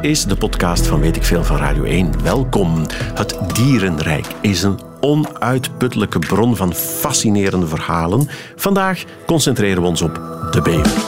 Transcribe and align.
is 0.00 0.24
de 0.24 0.36
podcast 0.36 0.86
van 0.86 1.00
Weet 1.00 1.16
ik 1.16 1.24
Veel 1.24 1.44
van 1.44 1.56
Radio 1.56 1.84
1. 1.84 2.22
Welkom. 2.22 2.86
Het 3.14 3.38
dierenrijk 3.54 4.26
is 4.40 4.62
een 4.62 4.78
onuitputtelijke 5.00 6.18
bron 6.18 6.56
van 6.56 6.74
fascinerende 6.74 7.66
verhalen. 7.66 8.28
Vandaag 8.56 9.04
concentreren 9.26 9.82
we 9.82 9.88
ons 9.88 10.02
op 10.02 10.14
de 10.50 10.62
bever. 10.62 11.04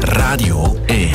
Radio 0.00 0.76
1. 0.86 1.10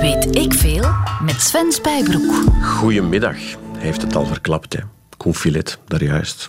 Weet 0.00 0.36
ik 0.36 0.54
veel 0.54 0.84
met 1.22 1.40
Sven 1.40 1.72
Spijbroek. 1.72 2.32
Goedemiddag. 2.62 3.36
Hij 3.36 3.82
heeft 3.82 4.02
het 4.02 4.16
al 4.16 4.26
verklapt, 4.26 4.72
hè. 4.72 4.80
Koen 5.16 5.34
Filet, 5.34 5.78
daar 5.86 6.02
juist. 6.02 6.48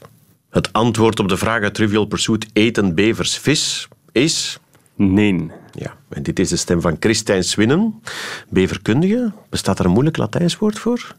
Het 0.49 0.73
antwoord 0.73 1.19
op 1.19 1.29
de 1.29 1.37
vraag 1.37 1.61
uit 1.61 1.73
Trivial 1.73 2.05
Pursuit 2.05 2.45
eten 2.53 2.95
bevers 2.95 3.37
vis 3.37 3.87
is... 4.11 4.59
Nee. 4.95 5.51
Ja, 5.73 5.95
en 6.09 6.23
dit 6.23 6.39
is 6.39 6.49
de 6.49 6.55
stem 6.55 6.81
van 6.81 6.95
Christijn 6.99 7.43
Swinnen, 7.43 8.01
beverkundige. 8.49 9.31
Bestaat 9.49 9.79
er 9.79 9.85
een 9.85 9.91
moeilijk 9.91 10.17
Latijns 10.17 10.57
woord 10.57 10.79
voor? 10.79 11.15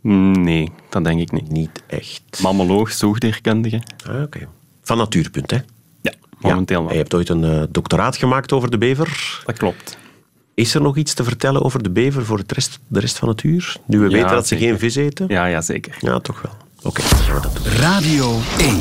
Nee, 0.00 0.72
dat 0.88 1.04
denk 1.04 1.20
ik 1.20 1.32
niet. 1.32 1.48
Niet 1.50 1.82
echt. 1.86 2.22
Mammaloog, 2.42 2.92
zoogdierkundige. 2.92 3.82
Ah, 4.08 4.22
Oké. 4.22 4.48
Van 4.82 4.96
Natuurpunt, 4.98 5.50
hè? 5.50 5.58
Ja, 6.00 6.12
momenteel 6.38 6.78
ja. 6.78 6.82
wel. 6.84 6.92
Je 6.92 6.98
hebt 6.98 7.14
ooit 7.14 7.28
een 7.28 7.44
eh, 7.44 7.62
doctoraat 7.70 8.16
gemaakt 8.16 8.52
over 8.52 8.70
de 8.70 8.78
bever. 8.78 9.40
Dat 9.46 9.56
klopt. 9.56 9.98
Is 10.54 10.74
er 10.74 10.80
nog 10.80 10.96
iets 10.96 11.14
te 11.14 11.24
vertellen 11.24 11.64
over 11.64 11.82
de 11.82 11.90
bever 11.90 12.24
voor 12.24 12.38
het 12.38 12.52
rest, 12.52 12.78
de 12.88 13.00
rest 13.00 13.18
van 13.18 13.28
het 13.28 13.42
uur? 13.42 13.76
Nu 13.86 13.98
we 13.98 14.04
Ja, 14.04 14.10
weten 14.10 14.30
dat 14.30 14.46
ze 14.46 14.56
geen 14.56 14.78
vis 14.78 14.94
eten? 14.94 15.26
Ja, 15.28 15.46
ja 15.46 15.60
zeker. 15.60 15.96
Ja, 16.00 16.18
toch 16.18 16.42
wel. 16.42 16.52
Oké, 16.82 17.00
dan 17.00 17.18
gaan 17.18 17.34
we 17.34 17.40
dat 17.40 17.54
doen. 17.56 17.64
Radio 17.72 18.38
1. 18.58 18.78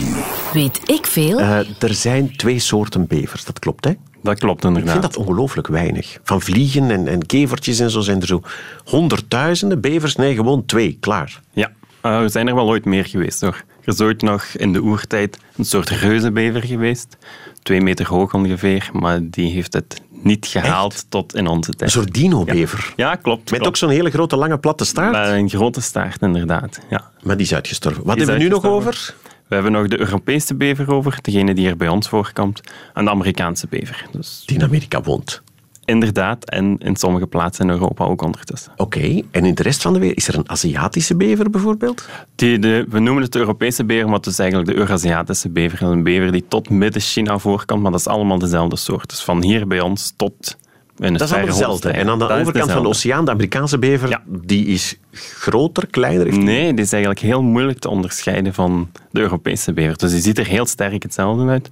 Weet 0.53 0.89
ik 0.89 1.05
veel? 1.05 1.39
Eh, 1.39 1.59
er 1.83 1.93
zijn 1.93 2.35
twee 2.35 2.59
soorten 2.59 3.07
bevers, 3.07 3.45
dat 3.45 3.59
klopt, 3.59 3.85
hè? 3.85 3.91
Dat 4.27 4.39
klopt 4.39 4.63
Ik 4.63 4.67
inderdaad. 4.69 4.91
vind 4.91 5.03
dat 5.03 5.17
ongelooflijk 5.17 5.67
weinig. 5.67 6.19
Van 6.23 6.41
vliegen 6.41 6.91
en, 6.91 7.07
en 7.07 7.25
kevertjes 7.25 7.79
en 7.79 7.89
zo 7.89 7.99
zijn 8.01 8.21
er 8.21 8.27
zo 8.27 8.41
honderdduizenden. 8.85 9.81
Bevers, 9.81 10.15
nee, 10.15 10.35
gewoon 10.35 10.65
twee, 10.65 10.97
klaar. 10.99 11.41
Ja, 11.51 11.71
eh, 12.01 12.21
er 12.21 12.29
zijn 12.29 12.47
er 12.47 12.55
wel 12.55 12.67
ooit 12.67 12.85
meer 12.85 13.05
geweest 13.05 13.41
hoor. 13.41 13.63
Er 13.81 13.93
is 13.93 14.01
ooit 14.01 14.21
nog 14.21 14.43
in 14.45 14.73
de 14.73 14.81
oertijd 14.81 15.37
een 15.57 15.65
soort 15.65 15.89
reuzenbever 15.89 16.63
geweest. 16.63 17.17
Twee 17.63 17.81
meter 17.81 18.07
hoog 18.07 18.33
ongeveer, 18.33 18.89
maar 18.93 19.19
die 19.23 19.51
heeft 19.51 19.73
het 19.73 20.01
niet 20.09 20.45
gehaald 20.45 21.05
tot 21.09 21.35
in 21.35 21.47
onze 21.47 21.71
tijd. 21.71 21.81
Een 21.81 22.01
soort 22.01 22.13
dino-bever. 22.13 22.93
Ja, 22.95 23.15
klopt. 23.15 23.39
Met 23.43 23.49
klopt. 23.49 23.67
ook 23.67 23.77
zo'n 23.77 23.89
hele 23.89 24.09
grote, 24.09 24.35
lange, 24.35 24.57
platte 24.57 24.85
staart. 24.85 25.11
Met 25.11 25.27
een 25.27 25.49
grote 25.49 25.81
staart, 25.81 26.21
inderdaad. 26.21 26.79
Ja. 26.89 27.11
Maar 27.23 27.37
die 27.37 27.45
is 27.45 27.53
uitgestorven. 27.53 28.03
Wat 28.03 28.15
Die 28.15 28.25
hebben 28.25 28.43
we 28.43 28.49
nu 28.49 28.55
nog 28.55 28.65
over? 28.65 29.13
We 29.47 29.53
hebben 29.55 29.71
nog 29.71 29.87
de 29.87 29.99
Europese 29.99 30.55
bever 30.55 30.93
over, 30.93 31.17
degene 31.21 31.53
die 31.53 31.67
er 31.67 31.77
bij 31.77 31.87
ons 31.87 32.09
voorkomt, 32.09 32.61
en 32.93 33.03
de 33.05 33.11
Amerikaanse 33.11 33.67
bever. 33.69 34.05
Dus 34.11 34.43
Die 34.45 34.57
in 34.57 34.63
Amerika 34.63 35.01
woont. 35.01 35.41
inderdaad, 35.85 36.49
en 36.49 36.77
in 36.77 36.95
sommige 36.95 37.27
plaatsen 37.27 37.65
in 37.65 37.71
Europa 37.71 38.05
ook 38.05 38.21
ondertussen. 38.21 38.71
Oké, 38.77 39.21
en 39.31 39.45
in 39.45 39.55
de 39.55 39.63
rest 39.63 39.81
van 39.81 39.93
de 39.93 39.99
wereld, 39.99 40.17
is 40.17 40.27
er 40.27 40.35
een 40.35 40.49
Aziatische 40.49 41.15
bever 41.15 41.49
bijvoorbeeld? 41.49 42.09
Die, 42.35 42.59
de, 42.59 42.85
we 42.89 42.99
noemen 42.99 43.23
het 43.23 43.31
de 43.31 43.39
Europese 43.39 43.83
bever, 43.85 44.05
maar 44.05 44.17
het 44.17 44.25
is 44.25 44.39
eigenlijk 44.39 44.69
de 44.69 44.75
Eurasiatische 44.75 45.49
bever. 45.49 45.79
Dat 45.79 45.89
is 45.89 45.95
een 45.95 46.03
bever 46.03 46.31
die 46.31 46.45
tot 46.47 46.69
midden-China 46.69 47.37
voorkomt, 47.37 47.81
maar 47.81 47.91
dat 47.91 47.99
is 47.99 48.07
allemaal 48.07 48.39
dezelfde 48.39 48.75
soort. 48.75 49.09
Dus 49.09 49.23
van 49.23 49.43
hier 49.43 49.67
bij 49.67 49.79
ons 49.79 50.13
tot 50.17 50.57
Dat 50.97 51.21
is 51.21 51.31
allemaal 51.31 51.47
hetzelfde. 51.47 51.89
En 51.89 52.09
aan 52.09 52.19
de 52.19 52.27
Dat 52.27 52.39
overkant 52.39 52.71
van 52.71 52.81
de 52.81 52.87
oceaan, 52.87 53.25
de 53.25 53.31
Amerikaanse 53.31 53.77
bever, 53.77 54.09
Ja. 54.09 54.21
die 54.27 54.65
is 54.65 54.97
groter, 55.11 55.87
kleiner? 55.87 56.37
Nee, 56.37 56.73
die 56.73 56.83
is 56.85 56.91
eigenlijk 56.91 57.21
heel 57.21 57.41
moeilijk 57.41 57.79
te 57.79 57.89
onderscheiden 57.89 58.53
van 58.53 58.91
de 59.11 59.19
Europese 59.21 59.73
bever. 59.73 59.97
Dus 59.97 60.11
die 60.11 60.21
ziet 60.21 60.37
er 60.37 60.47
heel 60.47 60.65
sterk 60.65 61.03
hetzelfde 61.03 61.47
uit. 61.47 61.69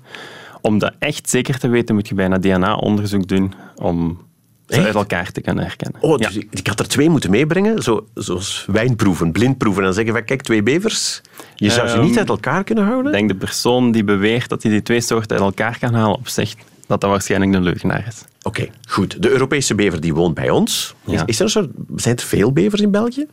Om 0.61 0.79
dat 0.79 0.93
echt 0.99 1.29
zeker 1.29 1.59
te 1.59 1.67
weten, 1.67 1.95
moet 1.95 2.07
je 2.07 2.15
bijna 2.15 2.37
DNA-onderzoek 2.39 3.27
doen 3.27 3.53
om 3.75 4.23
ze 4.67 4.81
uit 4.85 4.95
elkaar 4.95 5.31
te 5.31 5.41
kunnen 5.41 5.63
herkennen. 5.63 6.01
Oh, 6.01 6.17
dus 6.17 6.35
ik, 6.35 6.47
ik 6.51 6.67
had 6.67 6.79
er 6.79 6.87
twee 6.87 7.09
moeten 7.09 7.29
meebrengen, 7.29 7.81
zo, 7.83 8.05
zoals 8.13 8.65
wijnproeven, 8.71 9.31
blindproeven. 9.31 9.79
En 9.81 9.85
dan 9.85 9.95
zeggen 9.95 10.13
van, 10.13 10.23
kijk, 10.25 10.41
twee 10.41 10.63
bevers. 10.63 11.21
Je 11.55 11.69
zou 11.69 11.87
ze 11.87 11.95
Ehm, 11.95 12.03
niet 12.05 12.17
uit 12.17 12.29
elkaar 12.29 12.63
kunnen 12.63 12.83
houden? 12.85 13.11
Ik 13.11 13.17
denk 13.17 13.29
de 13.29 13.35
persoon 13.35 13.91
die 13.91 14.03
beweert 14.03 14.49
dat 14.49 14.63
hij 14.63 14.71
die 14.71 14.81
twee 14.81 15.01
soorten 15.01 15.31
uit 15.37 15.45
elkaar 15.45 15.77
kan 15.79 15.93
halen 15.93 16.17
op 16.17 16.27
zich, 16.27 16.53
dat 16.87 17.01
dat 17.01 17.09
waarschijnlijk 17.09 17.51
de 17.51 17.59
leugenaar 17.61 18.05
is. 18.07 18.23
Oké, 18.41 18.67
goed. 18.87 19.21
De 19.21 19.29
Europese 19.29 19.75
bever 19.75 20.01
die 20.01 20.13
woont 20.13 20.33
bij 20.33 20.49
ons. 20.49 20.95
Ja. 21.05 21.23
is 21.25 21.37
er 21.37 21.43
een 21.45 21.49
soort, 21.51 21.69
zijn 21.95 22.15
er 22.15 22.23
veel 22.23 22.51
bevers 22.51 22.81
in 22.81 22.91
België? 22.91 23.25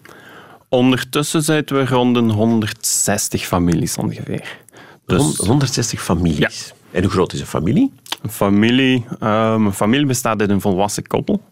Ondertussen 0.68 1.42
zitten 1.42 1.76
we 1.76 1.84
rond 1.86 2.16
een 2.16 2.30
160 2.30 3.44
families 3.46 3.96
ongeveer. 3.96 4.58
Dus 5.06 5.18
Hon- 5.22 5.34
160 5.46 6.02
families. 6.02 6.72
En 6.90 7.02
hoe 7.02 7.10
groot 7.10 7.32
is 7.32 7.40
een 7.40 7.46
familie? 7.46 7.92
een 8.22 8.30
familie, 8.30 9.04
ehm, 9.20 9.66
een 9.66 9.72
familie 9.72 10.06
bestaat 10.06 10.40
uit 10.40 10.50
een 10.50 10.60
volwassen 10.60 11.06
koppel 11.06 11.42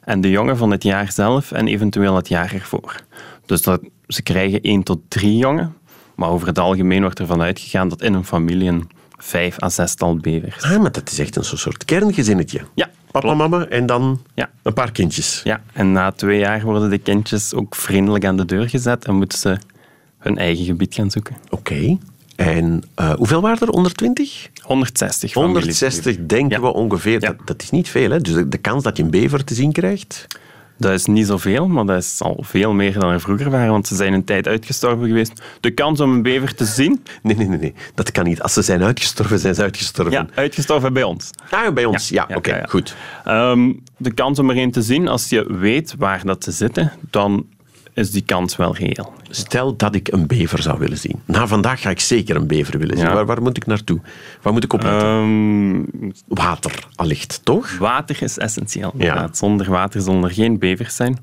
en 0.00 0.20
de 0.20 0.30
jongen 0.30 0.56
van 0.56 0.70
het 0.70 0.82
jaar 0.82 1.12
zelf 1.12 1.52
en 1.52 1.66
eventueel 1.68 2.16
het 2.16 2.28
jaar 2.28 2.54
ervoor. 2.54 3.00
Dus 3.46 3.62
dat, 3.62 3.80
ze 4.06 4.22
krijgen 4.22 4.60
één 4.60 4.82
tot 4.82 4.98
drie 5.08 5.36
jongen, 5.36 5.74
maar 6.14 6.28
over 6.28 6.46
het 6.46 6.58
algemeen 6.58 7.00
wordt 7.00 7.18
ervan 7.18 7.42
uitgegaan 7.42 7.88
dat 7.88 8.02
in 8.02 8.14
een 8.14 8.24
familie 8.24 8.68
een 8.68 8.90
vijf 9.24 9.62
à 9.62 9.68
zestal 9.68 10.16
bevers. 10.16 10.62
Ah, 10.62 10.80
maar 10.80 10.92
dat 10.92 11.10
is 11.10 11.18
echt 11.18 11.36
een 11.36 11.44
soort- 11.44 11.84
kerngezinnetje. 11.84 12.60
Ja, 12.74 12.90
Papa, 13.10 13.20
klopt. 13.20 13.36
mama 13.36 13.66
en 13.66 13.86
dan 13.86 14.22
Ja. 14.34 14.50
een 14.62 14.72
paar 14.72 14.92
kindjes. 14.92 15.40
Ja, 15.44 15.60
en 15.72 15.92
na 15.92 16.10
twee 16.12 16.38
jaar 16.38 16.62
worden 16.62 16.90
de 16.90 16.98
kindjes 16.98 17.54
ook 17.54 17.74
vriendelijk 17.74 18.24
aan 18.24 18.36
de 18.36 18.44
deur 18.44 18.68
gezet 18.68 19.04
en 19.04 19.14
moeten 19.14 19.38
ze 19.38 19.58
hun 20.18 20.38
eigen 20.38 20.64
gebied 20.64 20.94
gaan 20.94 21.10
zoeken. 21.10 21.36
Oké. 21.50 21.98
En 22.36 22.82
eh, 22.94 23.12
hoeveel 23.14 23.40
waren 23.40 23.58
er? 23.60 23.68
120? 23.68 24.48
160 24.62 25.30
families. 25.32 25.54
160 25.54 26.16
denken 26.26 26.60
Ja. 26.60 26.60
we 26.60 26.72
ongeveer. 26.72 27.20
Ja. 27.20 27.28
Dat, 27.28 27.36
dat 27.46 27.62
is 27.62 27.70
niet 27.70 27.88
veel, 27.88 28.10
hè? 28.10 28.20
Dus 28.20 28.34
de, 28.34 28.48
de 28.48 28.58
kans 28.58 28.82
dat 28.82 28.96
je 28.96 29.02
een 29.02 29.10
bever 29.10 29.44
te 29.44 29.54
zien 29.54 29.72
krijgt... 29.72 30.26
Dat 30.82 30.92
is 30.92 31.06
niet 31.06 31.26
zoveel, 31.26 31.68
maar 31.68 31.84
dat 31.86 32.02
is 32.02 32.20
al 32.20 32.38
veel 32.46 32.72
meer 32.72 32.98
dan 32.98 33.10
er 33.10 33.20
vroeger 33.20 33.50
waren, 33.50 33.70
want 33.70 33.86
ze 33.86 33.94
zijn 33.94 34.12
een 34.12 34.24
tijd 34.24 34.48
uitgestorven 34.48 35.06
geweest. 35.06 35.42
De 35.60 35.70
kans 35.70 36.00
om 36.00 36.12
een 36.12 36.22
bever 36.22 36.54
te 36.54 36.64
zien, 36.64 37.02
Nee, 37.22 37.36
nee, 37.36 37.46
nee, 37.48 37.58
nee. 37.58 37.74
Dat 37.94 38.10
kan 38.10 38.24
niet. 38.24 38.42
Als 38.42 38.52
ze 38.52 38.62
zijn 38.62 38.82
uitgestorven, 38.82 39.38
zijn 39.38 39.54
ze 39.54 39.62
uitgestorven. 39.62 40.12
ja, 40.12 40.26
uitgestorven 40.34 40.92
bij 40.92 41.02
ons. 41.02 41.30
Ah, 41.50 41.72
bij 41.74 41.84
ons. 41.84 42.08
Ja, 42.08 42.24
Ja, 42.28 42.36
oké, 42.36 42.50
ja, 42.50 42.56
ja. 42.56 42.66
goed. 42.68 42.96
Ehm, 43.24 43.72
de 43.96 44.12
kans 44.14 44.38
om 44.38 44.50
er 44.50 44.56
een 44.58 44.70
te 44.70 44.82
zien, 44.82 45.08
als 45.08 45.28
je 45.28 45.56
weet 45.58 45.94
waar 45.98 46.24
dat 46.24 46.44
ze 46.44 46.50
zitten, 46.50 46.92
dan 47.10 47.46
is 47.94 48.10
die 48.10 48.22
kans 48.22 48.56
wel 48.56 48.76
reëel. 48.76 49.12
Stel 49.30 49.76
dat 49.76 49.94
ik 49.94 50.08
een 50.12 50.26
bever 50.26 50.62
zou 50.62 50.78
willen 50.78 50.98
zien. 50.98 51.22
Na 51.24 51.46
vandaag 51.46 51.80
ga 51.80 51.90
ik 51.90 52.00
zeker 52.00 52.36
een 52.36 52.46
bever 52.46 52.78
willen 52.78 52.96
zien. 52.96 53.06
Ja. 53.06 53.14
Waar, 53.14 53.26
waar 53.26 53.42
moet 53.42 53.56
ik 53.56 53.66
naartoe? 53.66 54.00
Waar 54.42 54.52
moet 54.52 54.64
ik 54.64 54.72
op 54.72 54.82
letten? 54.82 55.08
Ehm, 55.08 56.10
Water, 56.26 56.86
allicht, 56.94 57.40
toch? 57.44 57.78
water 57.78 58.22
is 58.22 58.38
essentieel. 58.38 58.90
inderdaad. 58.92 59.36
Zonder 59.36 59.70
water 59.70 60.00
zullen 60.00 60.24
er 60.24 60.30
geen 60.30 60.58
bevers 60.58 60.96
zijn. 60.96 61.18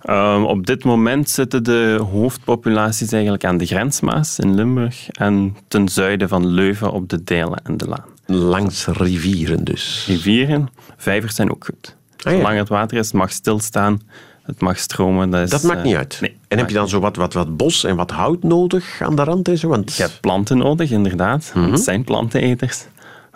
Ehm, 0.00 0.42
op 0.42 0.66
dit 0.66 0.84
moment 0.84 1.30
zitten 1.30 1.64
de 1.64 2.06
hoofdpopulaties 2.10 3.12
eigenlijk 3.12 3.44
aan 3.44 3.56
de 3.58 3.66
grensmaas 3.66 4.38
in 4.38 4.54
Limburg 4.54 5.08
en 5.10 5.56
ten 5.68 5.88
zuiden 5.88 6.28
van 6.28 6.46
Leuven 6.46 6.92
op 6.92 7.08
de 7.08 7.24
Delen 7.24 7.60
en 7.64 7.76
de 7.76 7.88
Laan. 7.88 8.04
Langs 8.26 8.86
rivieren 8.86 9.64
dus. 9.64 10.04
rivieren. 10.08 10.68
Vijvers 10.96 11.34
zijn 11.34 11.50
ook 11.50 11.64
goed. 11.64 11.96
Ah, 12.16 12.32
ja. 12.32 12.38
Zolang 12.38 12.58
het 12.58 12.68
water 12.68 12.98
is, 12.98 13.12
mag 13.12 13.32
stilstaan, 13.32 14.00
het 14.42 14.60
mag 14.60 14.78
stromen. 14.78 15.30
Dat, 15.30 15.42
is, 15.42 15.50
Dat 15.50 15.62
maakt 15.62 15.78
eh, 15.78 15.84
niet 15.84 15.96
uit. 15.96 16.18
Nee, 16.20 16.36
en 16.48 16.58
heb 16.58 16.68
je 16.68 16.74
dan 16.74 16.88
zo 16.88 17.00
wat, 17.00 17.16
wat, 17.16 17.32
wat 17.32 17.56
bos 17.56 17.84
en 17.84 17.96
wat 17.96 18.10
hout 18.10 18.42
nodig 18.42 19.00
aan 19.00 19.16
de 19.16 19.24
rand 19.24 19.48
en 19.48 19.58
zo? 19.58 19.68
Want 19.68 19.94
Je 19.94 20.02
hebt 20.02 20.20
planten 20.20 20.58
nodig, 20.58 20.90
inderdaad. 20.90 21.52
Mhm. 21.54 21.72
Het 21.72 21.80
zijn 21.80 22.04
planteneters. 22.04 22.86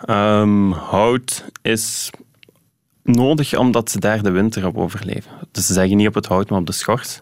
Ehm, 0.05 0.71
hout 0.71 1.43
is 1.61 2.09
nodig 3.03 3.57
omdat 3.57 3.91
ze 3.91 3.99
daar 3.99 4.23
de 4.23 4.31
winter 4.31 4.65
op 4.65 4.77
overleven. 4.77 5.31
Dus 5.51 5.65
ze 5.65 5.73
zeggen 5.73 5.97
niet 5.97 6.07
op 6.07 6.13
het 6.13 6.25
hout, 6.25 6.49
maar 6.49 6.59
op 6.59 6.65
de 6.65 6.71
schors. 6.71 7.21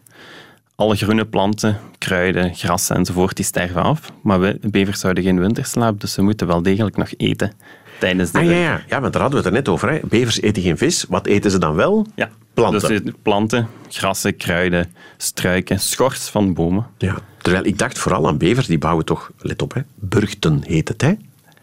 Alle 0.75 0.95
groene 0.95 1.25
planten, 1.25 1.79
kruiden, 1.97 2.55
grassen 2.55 2.95
enzovoort, 2.95 3.35
die 3.35 3.45
sterven 3.45 3.83
af. 3.83 4.11
Maar 4.23 4.39
we, 4.39 4.59
bevers 4.61 5.01
houden 5.01 5.23
geen 5.23 5.39
winterslaap, 5.39 5.99
dus 5.99 6.13
ze 6.13 6.21
moeten 6.21 6.47
wel 6.47 6.61
degelijk 6.61 6.97
nog 6.97 7.13
eten 7.17 7.51
tijdens 7.99 8.31
de 8.31 8.37
Ah, 8.37 8.43
ja, 8.43 8.49
winter. 8.49 8.69
ja. 8.71 8.81
ja, 8.87 9.01
want 9.01 9.13
daar 9.13 9.21
hadden 9.21 9.41
we 9.41 9.45
het 9.47 9.55
er 9.55 9.61
net 9.61 9.69
over. 9.69 9.89
Hè. 9.91 9.99
Bevers 10.03 10.41
eten 10.41 10.61
geen 10.63 10.77
vis. 10.77 11.05
Wat 11.09 11.25
eten 11.25 11.51
ze 11.51 11.57
dan 11.57 11.75
wel? 11.75 12.07
Ja, 12.15 12.29
Planten. 12.53 13.03
Dus 13.03 13.13
planten, 13.21 13.67
grassen, 13.89 14.37
kruiden, 14.37 14.93
struiken, 15.17 15.79
schors 15.79 16.29
van 16.29 16.53
bomen. 16.53 16.87
Ja. 16.97 17.15
Terwijl 17.41 17.65
ik 17.65 17.77
dacht 17.77 17.99
vooral 17.99 18.27
aan 18.27 18.37
bevers, 18.37 18.67
die 18.67 18.77
bouwen 18.77 19.05
toch, 19.05 19.31
let 19.39 19.61
op, 19.61 19.73
hè, 19.73 19.81
burchten 19.95 20.61
heet 20.63 20.87
het, 20.87 21.01
hè? 21.01 21.13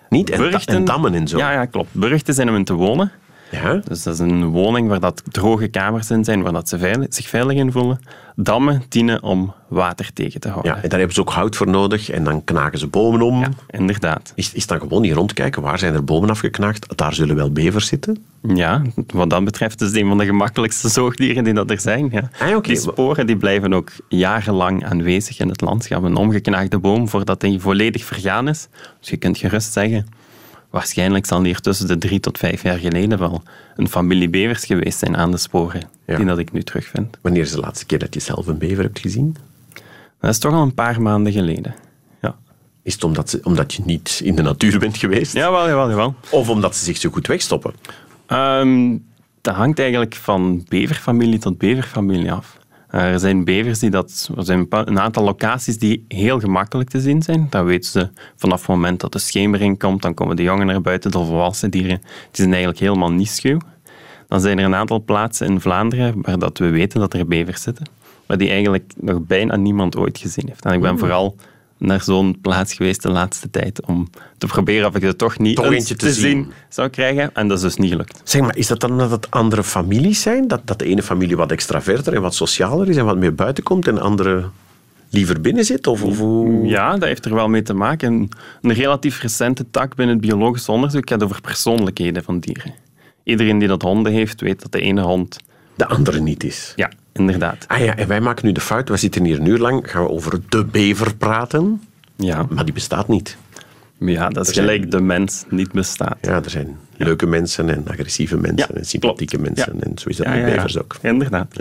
Niet? 0.08 0.30
En 0.66 0.84
dammen 0.84 1.14
en 1.14 1.28
zo. 1.28 1.38
Ja, 1.38 1.52
ja, 1.52 1.64
klopt. 1.64 1.88
Burchten 1.92 2.34
zijn 2.34 2.48
om 2.48 2.54
in 2.54 2.64
te 2.64 2.74
wonen. 2.74 3.12
Ja? 3.52 3.80
Dus 3.88 4.02
dat 4.02 4.14
is 4.14 4.20
een 4.20 4.44
woning 4.44 4.88
waar 4.88 5.00
dat 5.00 5.22
droge 5.30 5.68
kamers 5.68 6.10
in 6.10 6.24
zijn, 6.24 6.42
waar 6.42 6.52
dat 6.52 6.68
ze 6.68 6.78
veilig, 6.78 7.06
zich 7.10 7.28
veilig 7.28 7.56
in 7.56 7.72
voelen. 7.72 8.00
Dammen 8.36 8.82
dienen 8.88 9.22
om 9.22 9.54
water 9.68 10.12
tegen 10.12 10.40
te 10.40 10.48
houden. 10.48 10.74
ja, 10.74 10.82
en 10.82 10.88
daar 10.88 10.98
hebben 10.98 11.14
ze 11.14 11.20
ook 11.20 11.30
hout 11.30 11.56
voor 11.56 11.68
nodig 11.68 12.10
en 12.10 12.24
dan 12.24 12.44
knagen 12.44 12.78
ze 12.78 12.86
bomen 12.86 13.22
om. 13.22 13.40
Ja, 13.40 13.48
inderdaad. 13.70 14.32
Is, 14.34 14.52
is 14.52 14.66
dan 14.66 14.80
gewoon 14.80 15.02
hier 15.02 15.14
rondkijken, 15.14 15.62
waar 15.62 15.78
zijn 15.78 15.94
er 15.94 16.04
bomen 16.04 16.30
afgeknaagd? 16.30 16.98
Daar 16.98 17.14
zullen 17.14 17.36
wel 17.36 17.52
bevers 17.52 17.86
zitten. 17.86 18.24
Ja, 18.54 18.82
wat 19.06 19.30
dat 19.30 19.44
betreft 19.44 19.80
is 19.80 19.86
het 19.86 19.96
een 19.96 20.08
van 20.08 20.18
de 20.18 20.24
gemakkelijkste 20.24 20.88
zoogdieren 20.98 21.44
die 21.44 21.54
dat 21.54 21.70
er 21.70 21.80
zijn. 21.80 22.08
Ja. 22.12 22.30
Ah. 22.38 22.62
Die 22.62 22.76
sporen 22.76 23.26
die 23.26 23.36
blijven 23.36 23.72
ook 23.72 23.90
jarenlang 24.08 24.84
aanwezig 24.84 25.38
in 25.38 25.48
het 25.48 25.60
landschap. 25.60 26.02
Een 26.02 26.16
omgeknaagde 26.16 26.78
boom, 26.78 27.08
voordat 27.08 27.42
hij 27.42 27.58
volledig 27.58 28.04
vergaan 28.04 28.48
is. 28.48 28.68
Dus 29.00 29.10
je 29.10 29.16
kunt 29.16 29.38
gerust 29.38 29.72
zeggen, 29.72 30.06
waarschijnlijk 30.72 31.26
zal 31.26 31.42
hier 31.42 31.60
tussen 31.60 31.86
de 31.86 31.98
drie 31.98 32.20
tot 32.20 32.38
vijf 32.38 32.62
jaar 32.62 32.78
geleden 32.78 33.18
wel 33.18 33.42
een 33.76 33.88
familie 33.88 34.28
bevers 34.30 34.64
geweest 34.64 34.98
zijn 34.98 35.16
aan 35.16 35.30
de 35.30 35.36
sporen, 35.36 35.82
Ja. 36.06 36.16
die 36.16 36.26
dat 36.26 36.38
ik 36.38 36.52
nu 36.52 36.62
terugvind. 36.62 37.18
Wanneer 37.20 37.42
is 37.42 37.50
de 37.50 37.60
laatste 37.60 37.86
keer 37.86 37.98
dat 37.98 38.14
je 38.14 38.20
zelf 38.20 38.46
een 38.46 38.58
bever 38.58 38.82
hebt 38.84 38.98
gezien? 38.98 39.36
Dat 40.20 40.30
is 40.30 40.38
toch 40.38 40.52
al 40.52 40.62
een 40.62 40.74
paar 40.74 41.02
maanden 41.02 41.32
geleden. 41.32 41.74
Ja, 42.22 42.36
Is 42.82 42.92
het 42.94 43.04
omdat, 43.04 43.30
ze, 43.30 43.40
omdat 43.42 43.74
je 43.74 43.82
niet 43.84 44.20
in 44.24 44.34
de 44.34 44.42
natuur 44.42 44.78
bent 44.78 44.96
geweest? 44.96 45.32
jawel, 45.32 45.66
jawel, 45.68 45.88
jawel. 45.88 46.14
Of 46.30 46.48
omdat 46.48 46.76
ze 46.76 46.84
zich 46.84 46.96
zo 46.96 47.10
goed 47.10 47.26
wegstoppen? 47.26 47.72
Ehm, 48.26 48.96
dat 49.40 49.54
hangt 49.54 49.78
eigenlijk 49.78 50.14
van 50.14 50.64
beverfamilie 50.68 51.38
tot 51.38 51.58
beverfamilie 51.58 52.32
af. 52.32 52.56
Eh, 52.92 53.12
Er 53.12 53.18
zijn 53.18 53.44
bevers 53.44 53.78
die 53.78 53.90
dat... 53.90 54.30
Er 54.36 54.44
zijn 54.44 54.66
een 54.68 55.00
aantal 55.00 55.24
locaties 55.24 55.78
die 55.78 56.04
heel 56.08 56.40
gemakkelijk 56.40 56.90
te 56.90 57.00
zien 57.00 57.22
zijn. 57.22 57.46
Dat 57.50 57.64
weten 57.64 57.90
ze 57.90 58.10
vanaf 58.36 58.58
het 58.58 58.68
moment 58.68 59.00
dat 59.00 59.12
de 59.12 59.18
schemering 59.18 59.78
komt. 59.78 60.02
Dan 60.02 60.14
komen 60.14 60.36
de 60.36 60.42
jongen 60.42 60.66
naar 60.66 60.80
buiten, 60.80 61.10
de 61.10 61.18
volwassen 61.18 61.70
dieren. 61.70 61.98
Die 62.00 62.08
zijn 62.30 62.50
eigenlijk 62.50 62.80
helemaal 62.80 63.12
niet 63.12 63.28
schuw. 63.28 63.58
Dan 64.28 64.40
zijn 64.40 64.58
er 64.58 64.64
een 64.64 64.74
aantal 64.74 65.02
plaatsen 65.02 65.46
in 65.46 65.60
Vlaanderen 65.60 66.14
waar 66.22 66.38
dat 66.38 66.58
we 66.58 66.70
weten 66.70 67.00
dat 67.00 67.14
er 67.14 67.26
bevers 67.26 67.62
zitten. 67.62 67.86
Maar 68.26 68.38
die 68.38 68.50
eigenlijk 68.50 68.92
nog 68.96 69.20
bijna 69.20 69.56
niemand 69.56 69.96
ooit 69.96 70.18
gezien 70.18 70.48
heeft. 70.48 70.64
En 70.64 70.72
ik 70.72 70.80
ben 70.80 70.98
vooral 70.98 71.36
naar 71.82 72.02
zo'n 72.02 72.40
plaats 72.40 72.74
geweest 72.74 73.02
de 73.02 73.10
laatste 73.10 73.50
tijd 73.50 73.86
om 73.86 74.10
te 74.38 74.46
proberen 74.46 74.88
of 74.88 74.94
ik 74.96 75.02
er 75.02 75.16
toch 75.16 75.38
niet 75.38 75.56
Toch 75.56 75.64
eens 75.64 75.74
eentje 75.74 75.94
te 75.94 76.12
zien. 76.12 76.52
zou 76.68 76.88
krijgen. 76.88 77.34
En 77.34 77.48
dat 77.48 77.56
is 77.56 77.62
dus 77.62 77.76
niet 77.76 77.90
gelukt. 77.90 78.20
Zeg 78.24 78.40
maar, 78.40 78.56
is 78.56 78.66
dat 78.66 78.80
dan 78.80 78.90
omdat 78.90 79.10
het 79.10 79.30
andere 79.30 79.62
families 79.64 80.22
zijn? 80.22 80.48
Dat, 80.48 80.60
dat 80.64 80.78
de 80.78 80.84
ene 80.84 81.02
familie 81.02 81.36
wat 81.36 81.50
extraverter 81.52 82.14
en 82.14 82.22
wat 82.22 82.34
socialer 82.34 82.88
is 82.88 82.96
en 82.96 83.04
wat 83.04 83.16
meer 83.16 83.34
buiten 83.34 83.64
komt 83.64 83.86
en 83.88 83.94
de 83.94 84.00
andere 84.00 84.44
liever 85.10 85.40
binnen 85.40 85.64
zit? 85.64 85.86
Of, 85.86 86.02
of 86.02 86.18
hoe- 86.18 86.66
Ja, 86.66 86.92
dat 86.92 87.08
heeft 87.08 87.24
er 87.24 87.34
wel 87.34 87.48
mee 87.48 87.62
te 87.62 87.74
maken. 87.74 88.12
Een, 88.12 88.30
een 88.62 88.72
relatief 88.72 89.20
recente 89.20 89.64
tak 89.70 89.94
binnen 89.94 90.16
het 90.16 90.24
biologisch 90.26 90.68
onderzoek 90.68 91.08
gaat 91.08 91.22
over 91.22 91.40
persoonlijkheden 91.40 92.24
van 92.24 92.38
dieren. 92.40 92.74
Iedereen 93.24 93.58
die 93.58 93.68
dat 93.68 93.82
honden 93.82 94.12
heeft, 94.12 94.40
weet 94.40 94.62
dat 94.62 94.72
de 94.72 94.80
ene 94.80 95.00
hond... 95.00 95.36
de 95.74 95.86
andere 95.86 96.20
niet 96.20 96.44
is? 96.44 96.72
Ja, 96.76 96.90
inderdaad. 97.12 97.64
Ah 97.68 97.78
ja, 97.78 97.96
en 97.96 98.08
wij 98.08 98.20
maken 98.20 98.46
nu 98.46 98.52
de 98.52 98.60
fout. 98.60 98.88
We 98.88 98.96
zitten 98.96 99.24
hier 99.24 99.40
een 99.40 99.46
uur 99.46 99.58
lang, 99.58 99.90
gaan 99.90 100.02
we 100.02 100.08
over 100.08 100.40
de 100.48 100.64
bever 100.64 101.16
praten. 101.16 101.82
Ja, 102.16 102.46
Maar 102.50 102.64
die 102.64 102.74
bestaat 102.74 103.08
niet. 103.08 103.36
ja 103.98 104.28
dat 104.28 104.42
is 104.42 104.48
Er 104.48 104.54
zijn- 104.54 104.66
gelijk 104.66 104.90
de 104.90 105.00
mens 105.00 105.44
niet 105.48 105.72
bestaat. 105.72 106.16
Ja, 106.20 106.42
er 106.44 106.50
zijn 106.50 106.76
leuke 106.96 107.26
mensen 107.26 107.68
en 107.70 107.84
agressieve 107.88 108.36
mensen 108.36 108.68
Ja, 108.72 108.78
en 108.80 108.86
sympathieke 108.86 109.36
klopt. 109.36 109.48
mensen. 109.56 109.74
Ja. 109.78 109.84
En 109.84 109.98
zo 109.98 110.08
is 110.08 110.16
dat 110.16 110.26
Ja, 110.26 110.32
met 110.32 110.40
ja, 110.40 110.46
ja. 110.48 110.54
bevers 110.54 110.78
ook. 110.78 110.96
Inderdaad. 111.02 111.56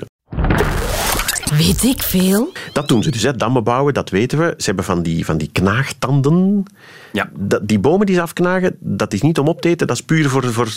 Weet 1.57 1.83
ik 1.83 2.01
veel? 2.03 2.51
Dat 2.73 2.87
doen 2.87 3.03
ze 3.03 3.11
dus, 3.11 3.23
hè. 3.23 3.35
dammen 3.35 3.63
bouwen, 3.63 3.93
dat 3.93 4.09
weten 4.09 4.37
we. 4.39 4.53
Ze 4.57 4.65
hebben 4.65 4.85
van 4.85 5.01
die, 5.03 5.25
van 5.25 5.37
die 5.37 5.49
knaagtanden. 5.51 6.63
Ja. 7.11 7.29
Dat, 7.37 7.67
die 7.67 7.79
bomen 7.79 8.05
die 8.05 8.15
ze 8.15 8.21
afknagen, 8.21 8.75
dat 8.79 9.13
is 9.13 9.21
niet 9.21 9.39
om 9.39 9.47
op 9.47 9.61
te 9.61 9.69
eten, 9.69 9.87
dat 9.87 9.95
is 9.95 10.03
puur 10.03 10.29
voor, 10.29 10.43
voor 10.53 10.69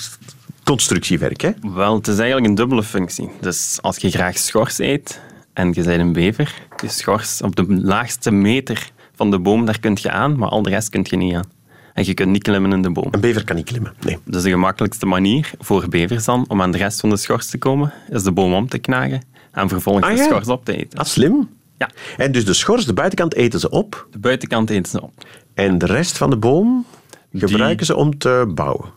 constructiewerk. 0.65 1.41
Hè? 1.41 1.51
Wel, 1.75 1.95
het 1.95 2.09
is 2.09 2.17
eigenlijk 2.19 2.47
een 2.49 2.55
dubbele 2.55 2.83
functie. 2.83 3.31
Dus 3.41 3.79
als 3.83 3.97
je 3.97 4.11
graag 4.11 4.39
schors 4.39 4.79
eet 4.79 5.21
en 5.53 5.73
je 5.73 5.83
bent 5.83 6.01
een 6.01 6.13
bever, 6.13 6.55
je 6.83 6.89
schors 6.89 7.43
op 7.43 7.57
de 7.57 7.65
laagste 7.69 8.31
meter 8.31 8.91
van 9.15 9.31
de 9.31 9.39
boom, 9.39 9.65
daar 9.65 9.81
kun 9.81 9.97
je 10.01 10.11
aan, 10.11 10.39
maar 10.39 10.49
al 10.49 10.63
de 10.63 10.71
rest 10.71 10.89
kun 10.89 11.07
je 11.11 11.17
niet 11.17 11.35
aan. 11.35 11.53
En 11.95 12.05
je 12.07 12.15
kunt 12.15 12.31
niet 12.31 12.43
klimmen 12.43 12.73
in 12.73 12.83
de 12.83 12.91
boom. 12.93 13.09
Een 13.11 13.21
bever 13.21 13.45
kan 13.45 13.57
niet 13.57 13.65
klimmen. 13.65 13.95
Nee. 14.05 14.19
Dus 14.25 14.43
de 14.43 14.51
gemakkelijkste 14.51 15.07
manier 15.07 15.51
voor 15.59 15.89
bevers 15.89 16.25
dan 16.25 16.45
om 16.49 16.63
aan 16.63 16.71
de 16.73 16.79
rest 16.79 17.01
van 17.01 17.11
de 17.11 17.17
schors 17.17 17.47
te 17.51 17.59
komen, 17.59 17.93
is 18.11 18.23
de 18.23 18.33
boom 18.33 18.55
om 18.55 18.69
te 18.69 18.79
knagen 18.79 19.23
en 19.53 19.69
vervolgens 19.69 20.07
Ah, 20.07 20.17
de 20.17 20.23
schors 20.23 20.49
op 20.49 20.65
te 20.65 20.77
eten. 20.77 20.99
Ah, 20.99 21.05
slim. 21.05 21.49
Ja, 21.79 21.91
En 22.17 22.33
dus 22.33 22.45
de 22.45 22.53
schors, 22.55 22.85
de 22.87 22.93
buitenkant, 22.93 23.35
eten 23.35 23.61
ze 23.61 23.71
op. 23.71 24.07
de 24.11 24.19
buitenkant 24.19 24.71
eten 24.71 24.91
ze 24.91 25.03
op. 25.03 25.13
En 25.55 25.79
de 25.79 25.87
rest 25.87 26.17
van 26.17 26.31
de 26.31 26.37
boom 26.37 26.87
gebruiken 27.33 27.87
ze 27.87 27.97
om 27.97 28.19
te 28.19 28.53
bouwen. 28.55 28.89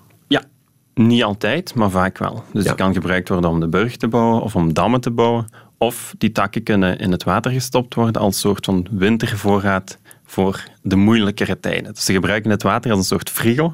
Niet 0.98 1.24
altijd, 1.24 1.74
maar 1.76 1.90
vaak 1.90 2.18
wel. 2.18 2.44
Dus 2.54 2.64
Ja. 2.64 2.70
die 2.70 2.78
kan 2.78 2.94
gebruikt 2.94 3.30
worden 3.30 3.50
om 3.50 3.60
de 3.60 3.68
burg 3.68 3.96
te 3.96 4.08
bouwen 4.08 4.42
of 4.42 4.56
om 4.56 4.74
dammen 4.74 5.02
te 5.02 5.12
bouwen. 5.12 5.46
Of 5.78 6.14
die 6.18 6.32
takken 6.32 6.64
kunnen 6.64 7.00
in 7.00 7.12
het 7.12 7.24
water 7.24 7.52
gestopt 7.52 7.94
worden 7.94 8.22
als 8.22 8.40
soort 8.40 8.66
van 8.66 8.88
wintervoorraad 8.92 9.98
voor 10.26 10.64
de 10.82 10.96
moeilijkere 10.96 11.60
tijden. 11.60 11.94
Dus 11.94 12.06
ze 12.06 12.14
gebruiken 12.14 12.52
het 12.52 12.64
water 12.64 12.90
als 12.92 13.00
een 13.00 13.06
soort 13.06 13.30
frigo 13.30 13.74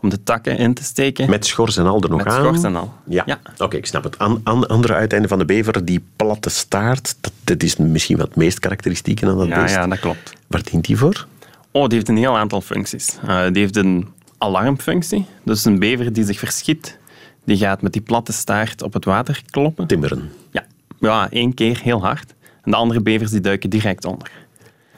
om 0.00 0.08
de 0.08 0.22
takken 0.22 0.58
in 0.58 0.74
te 0.74 0.82
steken. 0.84 1.30
Met 1.30 1.46
schors 1.46 1.76
en 1.76 1.86
al 1.86 2.02
er 2.02 2.08
nog 2.10 2.18
Met 2.24 2.32
aan. 2.32 2.44
schors 2.44 2.62
en 2.62 2.76
al. 2.76 2.92
Ja, 3.06 3.22
Ja. 3.26 3.38
oké, 3.58 3.76
ik 3.76 3.86
snap 3.86 4.04
het. 4.04 4.18
Aan, 4.18 4.40
aan 4.44 4.66
andere 4.66 4.94
uiteinde 4.94 5.28
van 5.28 5.38
de 5.38 5.44
bever, 5.44 5.84
die 5.84 6.04
platte 6.16 6.50
staart, 6.50 7.16
dat, 7.20 7.32
dat 7.44 7.62
is 7.62 7.76
misschien 7.76 8.16
wat 8.16 8.26
het 8.26 8.36
meest 8.36 8.58
karakteristieke 8.58 9.26
aan 9.26 9.38
dat 9.38 9.46
ja, 9.48 9.62
beest. 9.62 9.74
ja, 9.74 9.86
dat 9.86 9.98
klopt. 10.00 10.32
Waar 10.46 10.62
dient 10.70 10.84
die 10.84 10.96
voor? 10.98 11.26
Oh, 11.70 11.84
die 11.86 11.94
heeft 11.94 12.08
een 12.08 12.16
heel 12.16 12.36
aantal 12.38 12.60
functies. 12.60 13.18
Eh, 13.26 13.42
die 13.52 13.62
heeft 13.62 13.76
een 13.76 14.08
alarmfunctie. 14.38 15.26
Dus 15.44 15.64
een 15.64 15.78
bever 15.78 16.12
die 16.12 16.24
zich 16.24 16.38
verschiet, 16.38 16.98
die 17.44 17.56
gaat 17.56 17.82
met 17.82 17.92
die 17.92 18.02
platte 18.02 18.32
staart 18.32 18.82
op 18.82 18.92
het 18.92 19.04
water 19.04 19.42
kloppen. 19.50 19.86
Timmeren. 19.86 20.30
Ja, 20.50 20.64
ja 21.00 21.30
één 21.30 21.54
keer 21.54 21.80
heel 21.82 22.00
hard. 22.02 22.34
En 22.62 22.70
de 22.70 22.76
andere 22.76 23.00
bevers 23.00 23.30
die 23.30 23.40
duiken 23.40 23.70
direct 23.70 24.04
onder. 24.04 24.30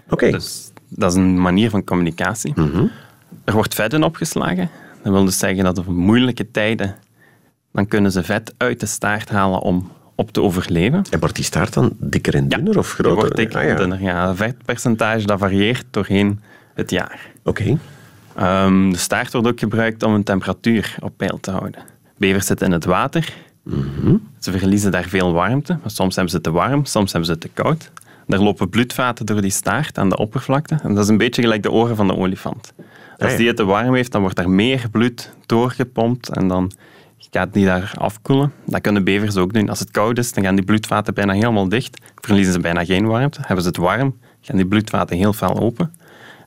Oké. 0.09 0.31
Dus 0.31 0.71
dat 0.89 1.11
is 1.13 1.19
een 1.19 1.41
manier 1.41 1.71
van 1.71 1.85
communicatie. 1.85 2.55
Er 3.45 3.53
wordt 3.53 3.75
vet 3.75 3.93
in 3.93 4.03
opgeslagen. 4.03 4.71
Dat 5.03 5.13
wil 5.13 5.25
dus 5.25 5.39
zeggen 5.39 5.65
dat 5.65 5.79
op 5.79 5.87
moeilijke 5.87 6.51
tijden 6.51 6.97
dan 7.73 7.87
kunnen 7.87 8.13
ze 8.13 8.23
vet 8.23 8.55
uit 8.57 8.81
de 8.81 8.87
staart 8.87 9.29
halen 9.29 9.61
om 9.61 9.91
op 10.15 10.33
te 10.33 10.41
overleven. 10.43 11.03
En 11.11 11.21
wordt 11.21 11.35
die 11.35 11.45
staart 11.45 11.73
dan 11.75 11.93
dikker 11.99 12.35
en 12.35 12.49
dunner 12.49 12.79
of 12.79 12.93
groter? 12.93 13.15
wordt 13.15 13.37
dikker 13.37 13.59
Ah, 13.59 13.65
ja. 13.65 13.71
en 13.71 13.77
dunner. 13.77 14.03
Ja, 14.03 14.29
het 14.29 14.37
vetpercentage 14.37 15.27
dat 15.27 15.39
varieert 15.39 15.85
doorheen 15.91 16.41
het 16.75 16.91
jaar. 16.91 17.31
Oké. 17.45 17.79
Ehm, 18.37 18.91
de 18.91 18.97
staart 18.99 19.33
wordt 19.33 19.49
ook 19.49 19.59
gebruikt 19.61 20.03
om 20.03 20.15
een 20.15 20.25
temperatuur 20.25 20.97
op 21.01 21.13
peil 21.17 21.39
te 21.41 21.51
houden. 21.51 21.83
Bevers 22.19 22.47
zitten 22.47 22.67
in 22.67 22.73
het 22.73 22.85
water. 22.85 23.33
Ze 24.39 24.51
verliezen 24.59 24.91
daar 24.91 25.09
veel 25.09 25.33
warmte. 25.33 25.73
Maar 25.83 25.91
soms 25.91 26.15
hebben 26.15 26.31
ze 26.31 26.37
het 26.37 26.45
te 26.47 26.53
warm, 26.53 26.85
soms 26.85 27.13
hebben 27.13 27.27
ze 27.27 27.33
het 27.33 27.41
te 27.41 27.63
koud. 27.63 27.91
Daar 28.27 28.41
lopen 28.41 28.69
bloedvaten 28.69 29.27
door 29.27 29.41
die 29.41 29.51
staart 29.51 29.99
aan 29.99 30.09
de 30.09 30.17
oppervlakte. 30.17 30.79
En 30.83 30.95
dat 30.95 31.05
is 31.05 31.11
een 31.11 31.17
beetje 31.19 31.43
gelijk 31.43 31.63
de 31.63 31.71
oren 31.71 31.97
van 31.97 32.07
de 32.07 32.17
olifant. 32.17 32.73
Als 33.19 33.31
Ah, 33.33 33.37
die 33.37 33.47
het 33.47 33.57
te 33.57 33.65
warm 33.65 33.95
heeft, 33.95 34.13
dan 34.13 34.21
wordt 34.21 34.39
er 34.39 34.51
meer 34.51 34.89
bloed 34.91 35.35
doorgepompt 35.47 36.29
en 36.29 36.49
dan 36.49 36.73
gaat 37.19 37.53
die 37.53 37.65
daar 37.65 37.93
afkoelen. 37.99 38.53
Dat 38.67 38.81
kunnen 38.81 39.05
bevers 39.05 39.37
ook 39.37 39.53
doen. 39.53 39.69
Als 39.69 39.79
het 39.79 39.91
koud 39.91 40.19
is, 40.19 40.33
dan 40.33 40.45
gaan 40.45 40.55
die 40.55 40.65
bloedvaten 40.65 41.15
bijna 41.15 41.33
helemaal 41.33 41.69
dicht. 41.69 42.01
Verliezen 42.15 42.53
ze 42.53 42.61
bijna 42.61 42.85
geen 42.85 43.07
warmte. 43.07 43.41
Hebben 43.43 43.63
ze 43.63 43.69
het 43.69 43.79
warm, 43.79 44.19
gaan 44.41 44.57
die 44.57 44.67
bloedvaten 44.67 45.17
heel 45.17 45.33
fel 45.33 45.61
open. 45.61 45.95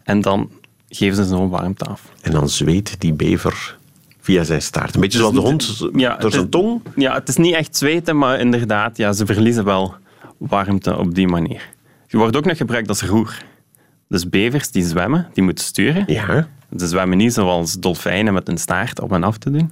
En 0.03 0.21
dan 0.21 0.49
geven 0.95 1.15
ze 1.15 1.25
zo'n 1.25 1.49
warmte 1.49 1.85
af. 1.85 2.01
En 2.21 2.31
dan 2.31 2.49
zweet 2.49 2.95
die 2.99 3.13
bever 3.13 3.77
via 4.21 4.43
zijn 4.43 4.61
staart. 4.61 4.95
Een 4.95 5.01
beetje 5.01 5.17
zoals 5.17 5.33
de 5.33 5.39
hond 5.39 5.89
Ja, 5.95 6.15
door 6.17 6.31
zijn 6.31 6.49
tong. 6.49 6.81
Ja, 6.95 7.13
het 7.13 7.29
is 7.29 7.35
niet 7.35 7.53
echt 7.53 7.77
zweten, 7.77 8.17
maar 8.17 8.39
inderdaad, 8.39 8.97
ja, 8.97 9.13
ze 9.13 9.25
verliezen 9.25 9.65
wel 9.65 9.95
warmte 10.37 10.97
op 10.97 11.15
die 11.15 11.27
manier. 11.27 11.69
Je 12.07 12.17
wordt 12.17 12.35
ook 12.35 12.45
nog 12.45 12.57
gebruikt 12.57 12.89
als 12.89 13.01
roer. 13.01 13.37
Dus 14.07 14.29
bevers 14.29 14.71
die 14.71 14.85
zwemmen, 14.85 15.27
die 15.33 15.43
moeten 15.43 15.65
sturen. 15.65 16.03
Ja. 16.07 16.47
Ze 16.77 16.87
zwemmen 16.87 17.17
niet 17.17 17.33
zoals 17.33 17.73
dolfijnen 17.73 18.33
met 18.33 18.47
een 18.47 18.57
staart 18.57 18.99
op 18.99 19.11
en 19.11 19.23
af 19.23 19.37
te 19.37 19.51
doen, 19.51 19.71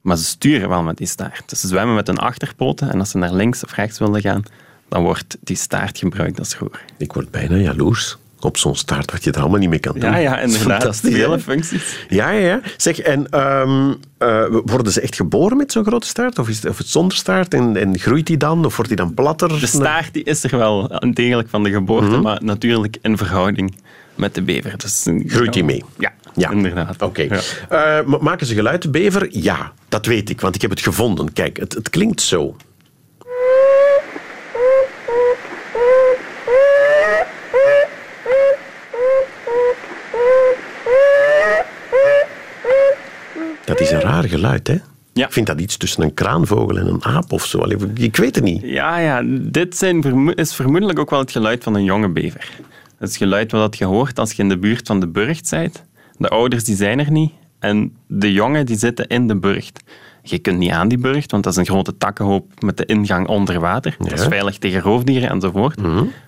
maar 0.00 0.16
ze 0.16 0.24
sturen 0.24 0.68
wel 0.68 0.82
met 0.82 0.96
die 0.96 1.06
staart. 1.06 1.42
Dus 1.46 1.60
ze 1.60 1.66
zwemmen 1.66 1.94
met 1.94 2.06
hun 2.06 2.18
achterpoten 2.18 2.90
en 2.90 2.98
als 2.98 3.10
ze 3.10 3.18
naar 3.18 3.32
links 3.32 3.64
of 3.64 3.74
rechts 3.74 3.98
willen 3.98 4.20
gaan, 4.20 4.42
dan 4.88 5.02
wordt 5.02 5.36
die 5.40 5.56
staart 5.56 5.98
gebruikt 5.98 6.38
als 6.38 6.56
roer. 6.56 6.80
Ik 6.96 7.12
word 7.12 7.30
bijna 7.30 7.56
jaloers 7.56 8.16
op 8.40 8.56
zo'n 8.56 8.74
staart, 8.76 9.12
wat 9.12 9.24
je 9.24 9.30
er 9.30 9.40
allemaal 9.40 9.58
niet 9.58 9.68
mee 9.68 9.78
kan 9.78 9.92
doen. 9.98 10.10
Ja, 10.10 10.16
ja, 10.16 10.40
inderdaad. 10.40 10.68
Fantastisch, 10.82 11.12
hè? 11.12 11.18
Vele 11.24 11.38
functies. 11.38 11.98
Ja, 12.08 12.30
ja, 12.30 12.46
ja. 12.46 12.60
Zeg, 12.76 12.98
en 13.00 13.30
ehm, 13.30 13.92
eh, 14.18 14.44
worden 14.64 14.92
ze 14.92 15.00
echt 15.00 15.16
geboren 15.16 15.56
met 15.56 15.72
zo'n 15.72 15.84
grote 15.84 16.06
staart? 16.06 16.38
Of 16.38 16.48
is 16.48 16.56
het, 16.56 16.68
of 16.70 16.78
het 16.78 16.88
zonder 16.88 17.16
staart? 17.16 17.54
En, 17.54 17.76
en 17.76 17.98
groeit 17.98 18.26
die 18.26 18.36
dan? 18.36 18.64
Of 18.64 18.76
wordt 18.76 18.88
die 18.90 18.98
dan 19.00 19.14
platter? 19.14 19.60
De 19.60 19.66
staart 19.66 20.12
die 20.12 20.24
is 20.24 20.44
er 20.44 20.56
wel 20.58 21.00
degelijk 21.12 21.48
van 21.48 21.62
de 21.62 21.70
geboorte, 21.70 22.06
Mhm. 22.10 22.20
maar 22.20 22.38
natuurlijk 22.44 22.96
in 23.02 23.16
verhouding 23.16 23.74
met 24.14 24.34
de 24.34 24.42
bever. 24.42 24.74
Dus, 24.78 25.06
Groeit 25.26 25.52
die 25.52 25.64
mee? 25.64 25.84
Ja, 25.98 26.12
Ja, 26.34 26.50
inderdaad. 26.50 27.02
Oké. 27.02 27.22
Ja. 27.22 27.40
Eh, 27.98 28.06
ma- 28.06 28.18
maken 28.20 28.46
ze 28.46 28.54
geluid, 28.54 28.82
de 28.82 28.90
bever? 28.90 29.26
Ja, 29.30 29.72
dat 29.88 30.06
weet 30.06 30.30
ik, 30.30 30.40
want 30.40 30.54
ik 30.54 30.60
heb 30.60 30.70
het 30.70 30.80
gevonden. 30.80 31.32
Kijk, 31.32 31.56
het, 31.58 31.72
het 31.74 31.90
klinkt 31.90 32.20
zo. 32.20 32.56
Is 43.86 43.92
een 43.92 44.00
raar 44.00 44.24
geluid, 44.28 44.66
hè? 44.66 44.76
Ja. 45.12 45.26
Ik 45.26 45.32
vind 45.32 45.46
dat 45.46 45.60
iets 45.60 45.76
tussen 45.76 46.02
een 46.02 46.14
kraanvogel 46.14 46.78
en 46.78 46.86
een 46.86 47.04
aap 47.04 47.32
of 47.32 47.44
zo. 47.44 47.64
Ik 47.94 48.16
weet 48.16 48.34
het 48.34 48.44
niet. 48.44 48.62
Ja, 48.62 48.98
ja, 48.98 49.22
dit 49.38 49.76
zijn 49.76 50.02
vermo- 50.02 50.30
is 50.30 50.54
vermoedelijk 50.54 50.98
ook 50.98 51.10
wel 51.10 51.18
het 51.18 51.30
geluid 51.30 51.62
van 51.64 51.74
een 51.74 51.84
jonge 51.84 52.08
bever. 52.08 52.40
Het 52.98 53.08
is 53.08 53.08
het 53.08 53.16
geluid 53.16 53.52
wat 53.52 53.78
je 53.78 53.84
hoort 53.84 54.18
als 54.18 54.32
je 54.32 54.42
in 54.42 54.48
de 54.48 54.58
buurt 54.58 54.86
van 54.86 55.00
de 55.00 55.08
burcht 55.08 55.50
bent. 55.50 55.84
De 56.18 56.28
ouders 56.28 56.64
die 56.64 56.76
zijn 56.76 56.98
er 56.98 57.10
niet 57.10 57.32
en 57.58 57.96
de 58.06 58.32
jongen 58.32 58.66
die 58.66 58.76
zitten 58.76 59.06
in 59.06 59.26
de 59.28 59.36
burcht. 59.36 59.82
Je 60.22 60.38
kunt 60.38 60.58
niet 60.58 60.70
aan 60.70 60.88
die 60.88 60.98
burcht, 60.98 61.30
want 61.30 61.44
dat 61.44 61.52
is 61.52 61.58
een 61.58 61.66
grote 61.66 61.96
takkenhoop 61.96 62.62
met 62.62 62.76
de 62.76 62.84
ingang 62.84 63.26
onder 63.28 63.60
water. 63.60 63.94
Dat 63.98 64.12
is 64.12 64.24
veilig 64.26 64.58
tegen 64.58 64.80
roofdieren 64.80 65.28
enzovoort. 65.30 65.80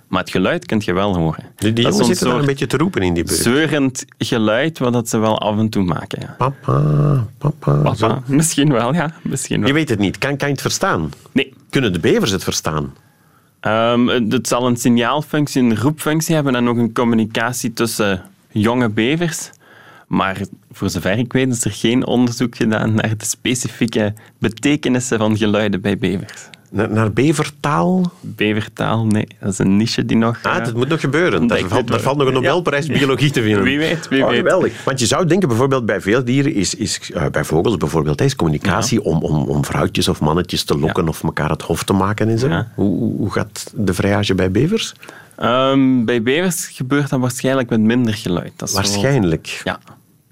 Maar 0.08 0.20
het 0.20 0.30
geluid 0.30 0.66
kun 0.66 0.82
je 0.84 0.92
wel 0.92 1.16
horen. 1.16 1.44
Die, 1.56 1.72
die 1.72 1.84
jongens 1.84 2.06
zitten 2.06 2.26
daar 2.28 2.38
een 2.38 2.46
beetje 2.46 2.66
te 2.66 2.76
roepen 2.76 3.02
in 3.02 3.14
die 3.14 3.24
buurt. 3.24 3.38
zeurend 3.38 4.04
geluid 4.18 4.78
wat 4.78 4.92
dat 4.92 5.08
ze 5.08 5.18
wel 5.18 5.38
af 5.38 5.58
en 5.58 5.68
toe 5.68 5.84
maken. 5.84 6.20
Ja. 6.20 6.34
Papa, 6.38 7.26
papa. 7.38 7.94
zo. 7.94 8.06
Papa, 8.06 8.22
misschien 8.26 8.72
wel, 8.72 8.94
ja. 8.94 9.10
Misschien 9.22 9.58
wel. 9.58 9.68
Je 9.68 9.74
weet 9.74 9.88
het 9.88 9.98
niet. 9.98 10.18
Kan, 10.18 10.36
kan 10.36 10.48
je 10.48 10.52
het 10.52 10.62
verstaan? 10.62 11.10
Nee. 11.32 11.54
Kunnen 11.70 11.92
de 11.92 11.98
bevers 11.98 12.30
het 12.30 12.44
verstaan? 12.44 12.94
Ehm, 13.60 14.06
het 14.06 14.48
zal 14.48 14.66
een 14.66 14.76
signaalfunctie, 14.76 15.62
een 15.62 15.76
roepfunctie 15.76 16.34
hebben 16.34 16.54
en 16.54 16.68
ook 16.68 16.76
een 16.76 16.92
communicatie 16.92 17.72
tussen 17.72 18.22
jonge 18.48 18.88
bevers. 18.88 19.50
Maar 20.06 20.40
voor 20.72 20.90
zover 20.90 21.18
ik 21.18 21.32
weet 21.32 21.48
is 21.48 21.64
er 21.64 21.72
geen 21.72 22.06
onderzoek 22.06 22.56
gedaan 22.56 22.94
naar 22.94 23.16
de 23.16 23.24
specifieke 23.24 24.14
betekenissen 24.38 25.18
van 25.18 25.36
geluiden 25.36 25.80
bij 25.80 25.98
bevers. 25.98 26.48
Naar, 26.70 26.90
naar 26.90 27.12
bevertaal? 27.12 28.12
Bevertaal, 28.20 29.06
nee, 29.06 29.26
dat 29.40 29.52
is 29.52 29.58
een 29.58 29.76
niche 29.76 30.04
die 30.04 30.16
nog... 30.16 30.38
Ah, 30.42 30.56
eh, 30.56 30.64
het 30.64 30.74
moet 30.74 30.88
nog 30.88 31.00
gebeuren. 31.00 31.46
Daar 31.46 31.58
valt, 31.66 31.88
daar 31.88 32.00
valt 32.00 32.16
nog 32.16 32.26
een. 32.26 32.32
Nobelprijs 32.32 32.86
Ja. 32.86 32.92
biologie 32.92 33.30
te 33.30 33.42
vinden. 33.42 33.62
Wie 33.62 33.78
weet, 33.78 34.08
wie 34.08 34.22
Oh, 34.22 34.28
weet. 34.28 34.38
geweldig. 34.38 34.84
Want 34.84 35.00
je 35.00 35.06
zou 35.06 35.26
denken, 35.26 35.48
bijvoorbeeld 35.48 35.86
bij 35.86 36.00
veel 36.00 36.24
dieren 36.24 36.54
is, 36.54 36.74
is 36.74 37.10
eh, 37.14 37.26
bij 37.26 37.44
vogels 37.44 37.76
bijvoorbeeld, 37.76 38.20
is 38.20 38.36
communicatie 38.36 39.02
om, 39.04 39.18
om, 39.22 39.48
om 39.48 39.64
vrouwtjes 39.64 40.08
of 40.08 40.20
mannetjes 40.20 40.64
te 40.64 40.78
lokken 40.78 41.02
Ja. 41.02 41.08
of 41.08 41.22
elkaar 41.22 41.50
het 41.50 41.62
hof 41.62 41.82
te 41.84 41.92
maken 41.92 42.28
en 42.28 42.38
zo. 42.38 42.48
Hoe, 42.74 42.98
hoe- 43.16 43.30
gaat 43.30 43.72
de 43.76 43.94
vrijage 43.94 44.34
bij 44.34 44.50
bevers? 44.50 44.92
Ehm, 45.36 46.04
bij 46.04 46.22
bevers 46.22 46.66
gebeurt 46.66 47.10
dat 47.10 47.20
waarschijnlijk 47.20 47.68
met 47.68 47.80
minder 47.80 48.14
geluid. 48.14 48.52
Dat 48.56 48.72
wel- 48.72 48.82
Waarschijnlijk, 48.82 49.60
Ja. 49.64 49.78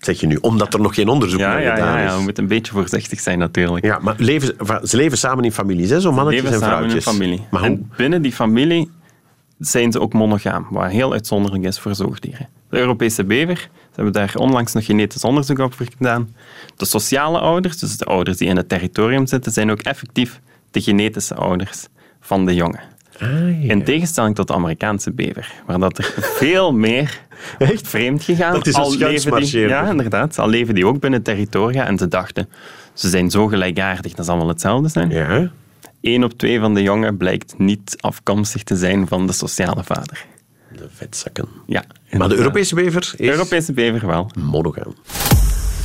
Zeg 0.07 0.21
je 0.21 0.27
nu, 0.27 0.39
omdat 0.41 0.75
er 0.75 0.81
nog 0.81 0.95
geen 0.95 1.09
onderzoek 1.09 1.39
Ja, 1.41 1.49
naar 1.49 1.63
ja, 1.63 1.75
gedaan 1.75 1.93
ja, 1.93 1.99
ja, 2.01 2.07
is. 2.11 2.17
we 2.17 2.23
moeten 2.23 2.43
een 2.43 2.49
beetje 2.49 2.73
voorzichtig 2.73 3.21
zijn 3.21 3.39
natuurlijk. 3.39 3.85
Ja, 3.85 3.99
maar 4.03 4.15
leven, 4.19 4.55
ze 4.83 4.97
leven 4.97 5.19
samen 5.19 5.45
in 5.45 5.53
families, 5.53 5.91
hè, 5.91 6.01
zo 6.01 6.13
mannetjes 6.13 6.43
leven 6.43 6.57
en 6.63 6.69
samen 6.69 6.79
in 6.79 6.85
een 6.85 7.03
vrouwtjes. 7.03 7.15
familie. 7.15 7.47
Maar 7.51 7.63
En 7.63 7.91
binnen 7.97 8.23
die 8.23 8.33
familie 8.33 8.91
zijn 9.59 9.93
ze 9.93 10.01
ook 10.01 10.13
monogaam, 10.13 10.67
wat 10.71 10.91
heel 10.91 11.13
uitzonderlijk 11.13 11.65
is 11.65 11.79
voor 11.79 11.95
zoogdieren. 11.95 12.49
De 12.71 12.79
Europese 12.79 13.25
bever, 13.25 13.57
ze 13.57 13.69
hebben 13.95 14.13
daar 14.13 14.33
onlangs 14.37 14.73
nog 14.73 14.85
genetisch 14.85 15.25
onderzoek 15.25 15.59
op 15.59 15.75
gedaan. 15.97 16.35
De 16.77 16.85
sociale 16.85 17.39
ouders, 17.39 17.79
dus 17.79 17.97
de 17.97 18.05
ouders 18.05 18.37
die 18.37 18.49
in 18.49 18.57
het 18.57 18.69
territorium 18.69 19.27
zitten, 19.27 19.53
zijn 19.53 19.71
ook 19.71 19.81
effectief 19.81 20.41
de 20.71 20.81
genetische 20.81 21.35
ouders 21.35 21.87
van 22.21 22.47
de 22.47 22.55
jongen. 22.55 22.81
Ah, 23.21 23.29
ja. 23.63 23.73
In 23.73 23.85
tegenstelling 23.85 24.35
tot 24.35 24.47
de 24.49 24.55
Amerikaanse 24.55 25.13
bever, 25.13 25.53
waar 25.67 25.79
dat 25.79 25.99
er 25.99 26.05
veel 26.41 26.73
meer 26.73 27.21
Echt? 27.59 27.89
vreemd 27.89 28.23
gegaan. 28.23 28.53
Dat 28.53 28.67
is 28.67 28.75
een 28.75 28.81
al 28.81 28.91
leven 28.91 29.09
die, 29.11 29.19
schuinsmarcheerder. 29.19 29.77
Ja, 29.77 29.91
inderdaad. 29.91 30.39
Al 30.39 30.49
leven 30.49 30.75
die 30.75 30.87
ook 30.87 31.01
binnen 31.01 31.23
territoria 31.23 31.87
en 31.87 31.99
ze 31.99 32.09
dachten, 32.09 32.49
ze 32.95 33.09
zijn 33.09 33.31
zo 33.31 33.47
gelijkaardig, 33.47 34.13
dat 34.15 34.27
zal 34.27 34.37
wel 34.39 34.49
hetzelfde 34.49 34.89
zijn. 34.89 35.11
Ja, 35.11 35.51
Eén 36.01 36.25
op 36.25 36.33
twee 36.39 36.61
van 36.61 36.75
de 36.75 36.83
jongen 36.83 37.17
blijkt 37.17 37.59
niet 37.59 37.97
afkomstig 38.01 38.63
te 38.63 38.77
zijn 38.77 39.09
van 39.09 39.27
de 39.27 39.33
sociale 39.33 39.85
vader. 39.85 40.25
de 40.77 40.89
vetzakken. 40.95 41.49
Ja, 41.67 41.85
Maar 42.11 42.29
de. 42.29 42.35
Europese 42.37 42.75
bever 42.75 43.01
is 43.01 43.11
De 43.17 43.31
Europese 43.33 43.73
bever 43.73 44.07
wel. 44.07 44.31
monogaam. 44.39 44.95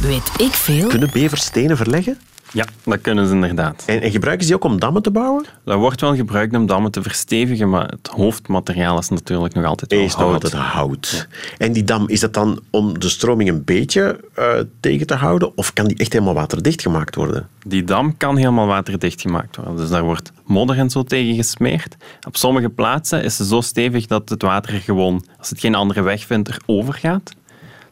Weet 0.01 0.31
ik 0.37 0.51
veel? 0.53 0.87
Kunnen 0.87 1.09
bevers 1.13 1.41
stenen 1.45 1.77
verleggen? 1.77 2.17
Ja, 2.53 2.65
dat 2.83 3.01
kunnen 3.01 3.27
ze 3.27 3.33
inderdaad. 3.33 3.83
En, 3.85 4.01
en 4.01 4.11
gebruiken 4.11 4.45
ze 4.45 4.51
die 4.53 4.61
ook 4.63 4.71
om 4.71 4.79
dammen 4.79 5.01
te 5.01 5.11
bouwen? 5.11 5.45
Dat 5.65 5.77
wordt 5.77 6.01
wel 6.01 6.15
gebruikt 6.15 6.55
om 6.55 6.65
dammen 6.65 6.91
te 6.91 7.01
verstevigen, 7.01 7.69
maar 7.69 7.87
het 7.87 8.07
hoofdmateriaal 8.15 8.97
is 8.99 9.09
natuurlijk 9.09 9.53
nog 9.53 9.65
altijd 9.65 9.91
wel 9.91 10.01
Is 10.01 10.15
nog 10.15 10.21
hout. 10.21 10.33
altijd 10.33 10.53
hout. 10.53 11.27
En 11.57 11.71
die 11.73 11.83
dam, 11.83 12.07
is 12.07 12.19
dat 12.19 12.33
dan 12.33 12.59
om 12.69 12.99
de 12.99 13.09
stroming 13.09 13.49
een 13.49 13.63
beetje 13.63 14.19
eh, 14.33 14.53
tegen 14.79 15.07
te 15.07 15.15
houden? 15.15 15.57
Of 15.57 15.73
kan 15.73 15.85
die 15.87 15.97
echt 15.97 16.13
helemaal 16.13 16.33
waterdicht 16.33 16.81
gemaakt 16.81 17.15
worden? 17.15 17.47
Die 17.65 17.83
dam 17.83 18.17
kan 18.17 18.37
helemaal 18.37 18.67
waterdicht 18.67 19.21
gemaakt 19.21 19.55
worden. 19.55 19.75
Dus 19.75 19.89
daar 19.89 20.03
wordt 20.03 20.31
modder 20.45 20.77
en 20.77 20.89
zo 20.89 21.03
tegen 21.03 21.35
gesmeerd. 21.35 21.95
Op 22.27 22.37
sommige 22.37 22.69
plaatsen 22.69 23.23
is 23.23 23.35
ze 23.35 23.45
zo 23.45 23.61
stevig 23.61 24.07
dat 24.07 24.29
het 24.29 24.41
water 24.41 24.73
er 24.73 24.79
gewoon, 24.79 25.25
als 25.37 25.49
het 25.49 25.59
geen 25.59 25.75
andere 25.75 26.01
weg 26.01 26.25
vindt, 26.25 26.49
erover 26.49 26.93
gaat. 26.93 27.31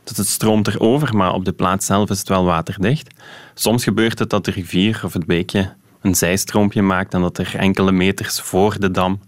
Dus 0.09 0.17
het 0.17 0.27
stroomt 0.27 0.67
erover, 0.67 1.15
maar 1.15 1.33
op 1.33 1.45
de 1.45 1.51
plaats 1.51 1.85
zelf 1.85 2.09
is 2.09 2.19
het 2.19 2.27
wel 2.27 2.45
waterdicht. 2.45 3.13
Soms 3.53 3.83
gebeurt 3.83 4.19
het 4.19 4.29
dat 4.29 4.45
de 4.45 4.51
rivier 4.51 5.01
of 5.03 5.13
het 5.13 5.25
beekje 5.25 5.73
een 6.01 6.15
zijstroompje 6.15 6.81
maakt 6.81 7.13
en 7.13 7.21
dat 7.21 7.37
er 7.37 7.55
enkele 7.55 7.91
meters 7.91 8.41
voor 8.41 8.79
de 8.79 8.91
dam 8.91 9.19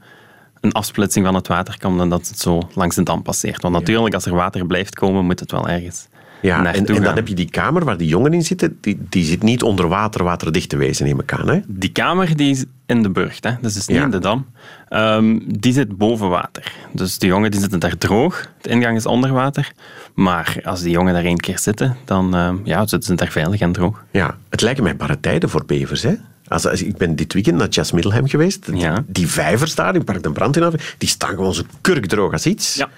een 0.61 0.71
afsplitsing 0.71 1.25
van 1.25 1.35
het 1.35 1.47
water 1.47 1.77
komt 1.79 1.99
en 1.99 2.09
dat 2.09 2.27
het 2.27 2.39
zo 2.39 2.69
langs 2.73 2.95
de 2.95 3.03
dam 3.03 3.21
passeert. 3.21 3.61
Want 3.61 3.73
natuurlijk, 3.73 4.13
als 4.13 4.25
er 4.25 4.35
water 4.35 4.65
blijft 4.65 4.95
komen, 4.95 5.25
moet 5.25 5.39
het 5.39 5.51
wel 5.51 5.67
ergens 5.67 6.07
Ja, 6.41 6.57
en, 6.57 6.63
naartoe 6.63 6.95
en 6.95 7.03
dan 7.03 7.15
heb 7.15 7.27
je 7.27 7.35
die 7.35 7.49
kamer 7.49 7.85
waar 7.85 7.97
die 7.97 8.07
jongen 8.07 8.33
in 8.33 8.43
zitten. 8.43 8.77
Die, 8.81 8.97
die 9.09 9.23
zit 9.23 9.43
niet 9.43 9.63
onder 9.63 9.87
water 9.87 10.23
waterdicht 10.23 10.69
te 10.69 10.77
wezen, 10.77 11.05
neem 11.05 11.19
ik 11.19 11.33
aan. 11.33 11.49
Hè? 11.49 11.59
Die 11.67 11.91
kamer 11.91 12.35
die 12.35 12.65
in 12.91 13.03
de 13.03 13.09
burcht, 13.09 13.43
hè? 13.43 13.51
dus 13.61 13.75
is 13.75 13.87
niet 13.87 13.97
Ja. 13.97 14.03
in 14.03 14.11
de 14.11 14.19
dam. 14.19 14.45
Ehm, 14.89 15.39
die 15.45 15.73
zit 15.73 15.97
boven 15.97 16.29
water. 16.29 16.73
Dus 16.93 17.17
de 17.17 17.27
jongen 17.27 17.51
die 17.51 17.59
zitten 17.59 17.79
daar 17.79 17.97
droog. 17.97 18.47
De 18.61 18.69
ingang 18.69 18.97
is 18.97 19.05
onder 19.05 19.33
water. 19.33 19.71
Maar 20.13 20.57
als 20.63 20.81
die 20.81 20.91
jongen 20.91 21.13
daar 21.13 21.23
één 21.23 21.37
keer 21.37 21.59
zitten, 21.59 21.97
dan 22.05 22.35
ehm, 22.35 22.55
ja, 22.63 22.79
zitten 22.79 23.03
ze 23.03 23.15
daar 23.15 23.31
veilig 23.31 23.59
en 23.59 23.71
droog. 23.71 24.03
Ja, 24.11 24.37
het 24.49 24.61
lijken 24.61 24.83
mij 24.83 24.95
barre 24.95 25.19
tijden 25.19 25.49
voor 25.49 25.65
bevers. 25.65 26.03
Hè? 26.03 26.13
Als, 26.47 26.67
als, 26.67 26.83
ik 26.83 26.97
ben 26.97 27.15
dit 27.15 27.33
weekend 27.33 27.57
naar 27.57 27.67
Chas 27.69 27.91
Middelheim 27.91 28.27
geweest. 28.27 28.69
Ja. 28.73 29.03
Die 29.07 29.27
vijvers 29.27 29.75
daar 29.75 29.95
in 29.95 30.03
Park 30.03 30.23
de 30.23 30.31
Brand 30.31 30.57
in 30.57 30.73
die 30.97 31.09
staan 31.09 31.29
gewoon 31.29 31.53
zo 31.53 31.63
kurkdroog 31.81 32.31
als 32.31 32.45
iets. 32.45 32.75
Ja. 32.75 32.89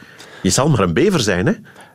Je 0.41 0.49
zal 0.49 0.69
maar 0.69 0.79
een 0.79 0.93
bever 0.93 1.19
zijn, 1.19 1.45
hè? 1.45 1.53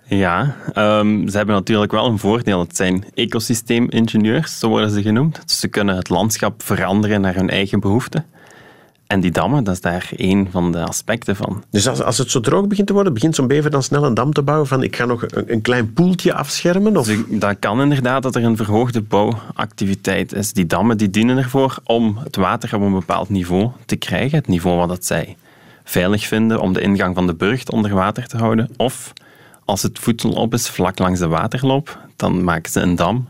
Ja, 0.08 0.56
ehm, 0.72 1.28
ze 1.28 1.36
hebben 1.36 1.54
natuurlijk 1.54 1.92
wel 1.92 2.06
een 2.06 2.18
voordeel. 2.18 2.60
Het 2.60 2.76
zijn 2.76 3.04
ecosysteemingenieurs, 3.14 4.58
zo 4.58 4.68
worden 4.68 4.90
ze 4.90 5.02
genoemd. 5.02 5.40
Dus 5.46 5.60
ze 5.60 5.68
kunnen 5.68 5.96
het 5.96 6.08
landschap 6.08 6.62
veranderen 6.62 7.20
naar 7.20 7.34
hun 7.34 7.50
eigen 7.50 7.80
behoeften. 7.80 8.26
En 9.06 9.20
die 9.20 9.30
dammen, 9.30 9.64
dat 9.64 9.74
is 9.74 9.80
daar 9.80 10.10
één 10.16 10.48
van 10.50 10.72
de 10.72 10.84
aspecten 10.84 11.36
van. 11.36 11.64
Dus 11.70 11.88
als, 11.88 12.02
als 12.02 12.18
het 12.18 12.30
zo 12.30 12.40
droog 12.40 12.66
begint 12.66 12.86
te 12.86 12.92
worden, 12.92 13.12
begint 13.12 13.34
zo'n 13.34 13.46
bever 13.46 13.70
dan 13.70 13.82
snel 13.82 14.04
een 14.04 14.14
dam 14.14 14.32
te 14.32 14.42
bouwen 14.42 14.66
van 14.66 14.82
ik 14.82 14.96
ga 14.96 15.04
nog 15.04 15.22
een, 15.22 15.52
een 15.52 15.60
klein 15.60 15.92
poeltje 15.92 16.34
afschermen? 16.34 16.96
Of... 16.96 17.06
Dus 17.06 17.18
dat 17.28 17.56
kan 17.58 17.80
inderdaad 17.80 18.22
dat 18.22 18.34
er 18.34 18.44
een 18.44 18.56
verhoogde 18.56 19.02
bouwactiviteit 19.02 20.32
is. 20.32 20.52
Die 20.52 20.66
dammen 20.66 20.96
die 20.96 21.10
dienen 21.10 21.36
ervoor 21.36 21.78
om 21.84 22.18
het 22.24 22.36
water 22.36 22.74
op 22.74 22.82
een 22.82 22.92
bepaald 22.92 23.28
niveau 23.28 23.70
te 23.86 23.96
krijgen. 23.96 24.38
Het 24.38 24.48
niveau 24.48 24.76
wat 24.76 24.88
dat 24.88 25.04
zij 25.04 25.36
veilig 25.84 26.26
vinden 26.26 26.60
om 26.60 26.72
de 26.72 26.80
ingang 26.80 27.14
van 27.14 27.26
de 27.26 27.34
burcht 27.34 27.70
onder 27.70 27.94
water 27.94 28.26
te 28.26 28.36
houden. 28.36 28.70
Of 28.76 29.12
als 29.68 29.82
het 29.82 29.98
voedsel 29.98 30.30
op 30.30 30.52
is 30.54 30.68
vlak 30.68 30.98
langs 30.98 31.20
de 31.20 31.26
waterloop, 31.28 31.98
dan 32.16 32.44
maken 32.44 32.70
ze 32.72 32.80
een 32.80 32.94
dam. 32.96 33.28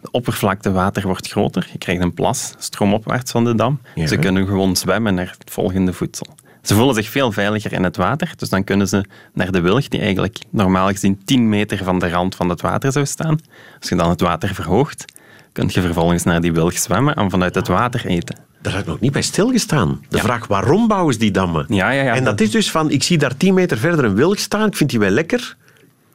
De 0.00 0.10
oppervlaktewater 0.10 1.02
wordt 1.06 1.28
groter. 1.28 1.68
Je 1.72 1.78
krijgt 1.78 2.02
een 2.02 2.14
plas 2.14 2.54
stroomopwaarts 2.58 3.30
van 3.30 3.44
de 3.44 3.54
dam. 3.54 3.80
Ja. 3.94 4.06
Ze 4.06 4.16
kunnen 4.16 4.46
gewoon 4.46 4.76
zwemmen 4.76 5.14
naar 5.14 5.34
het 5.38 5.50
volgende 5.50 5.92
voedsel. 5.92 6.26
Ze 6.62 6.74
voelen 6.74 6.94
zich 6.94 7.08
veel 7.08 7.32
veiliger 7.32 7.72
in 7.72 7.82
het 7.84 7.96
water, 7.96 8.32
dus 8.36 8.48
dan 8.48 8.64
kunnen 8.64 8.88
ze 8.88 9.04
naar 9.34 9.52
de 9.52 9.60
wilg, 9.60 9.88
die 9.88 10.00
eigenlijk 10.00 10.38
normaal 10.50 10.88
gezien 10.88 11.20
10 11.24 11.48
meter 11.48 11.84
van 11.84 11.98
de 11.98 12.08
rand 12.08 12.34
van 12.34 12.48
het 12.48 12.60
water 12.60 12.92
zou 12.92 13.06
staan. 13.06 13.38
Als 13.80 13.88
je 13.88 13.96
dan 13.96 14.10
het 14.10 14.20
water 14.20 14.54
verhoogt, 14.54 15.04
kun 15.52 15.68
je 15.72 15.80
vervolgens 15.80 16.22
naar 16.22 16.40
die 16.40 16.52
wilg 16.52 16.78
zwemmen 16.78 17.14
en 17.14 17.30
vanuit 17.30 17.54
het 17.54 17.68
water 17.68 18.06
eten. 18.06 18.38
Daar 18.62 18.72
had 18.72 18.82
ik 18.82 18.88
nog 18.88 19.00
niet 19.00 19.12
bij 19.12 19.22
stilgestaan. 19.22 20.00
De 20.08 20.16
Ja. 20.16 20.22
vraag 20.22 20.46
waarom 20.46 20.88
bouwen 20.88 21.12
ze 21.12 21.18
die 21.20 21.30
dammen? 21.30 21.64
Ja, 21.68 21.90
ja, 21.90 22.02
ja. 22.02 22.14
en 22.14 22.24
dat 22.24 22.40
is 22.40 22.50
dus 22.50 22.70
van, 22.70 22.90
ik 22.90 23.02
zie 23.02 23.18
daar 23.18 23.36
10 23.36 23.54
meter 23.54 23.78
verder 23.78 24.04
een 24.04 24.14
wilg 24.14 24.38
staan, 24.38 24.66
ik 24.66 24.76
vind 24.76 24.90
die 24.90 24.98
wel 24.98 25.10
lekker. 25.10 25.56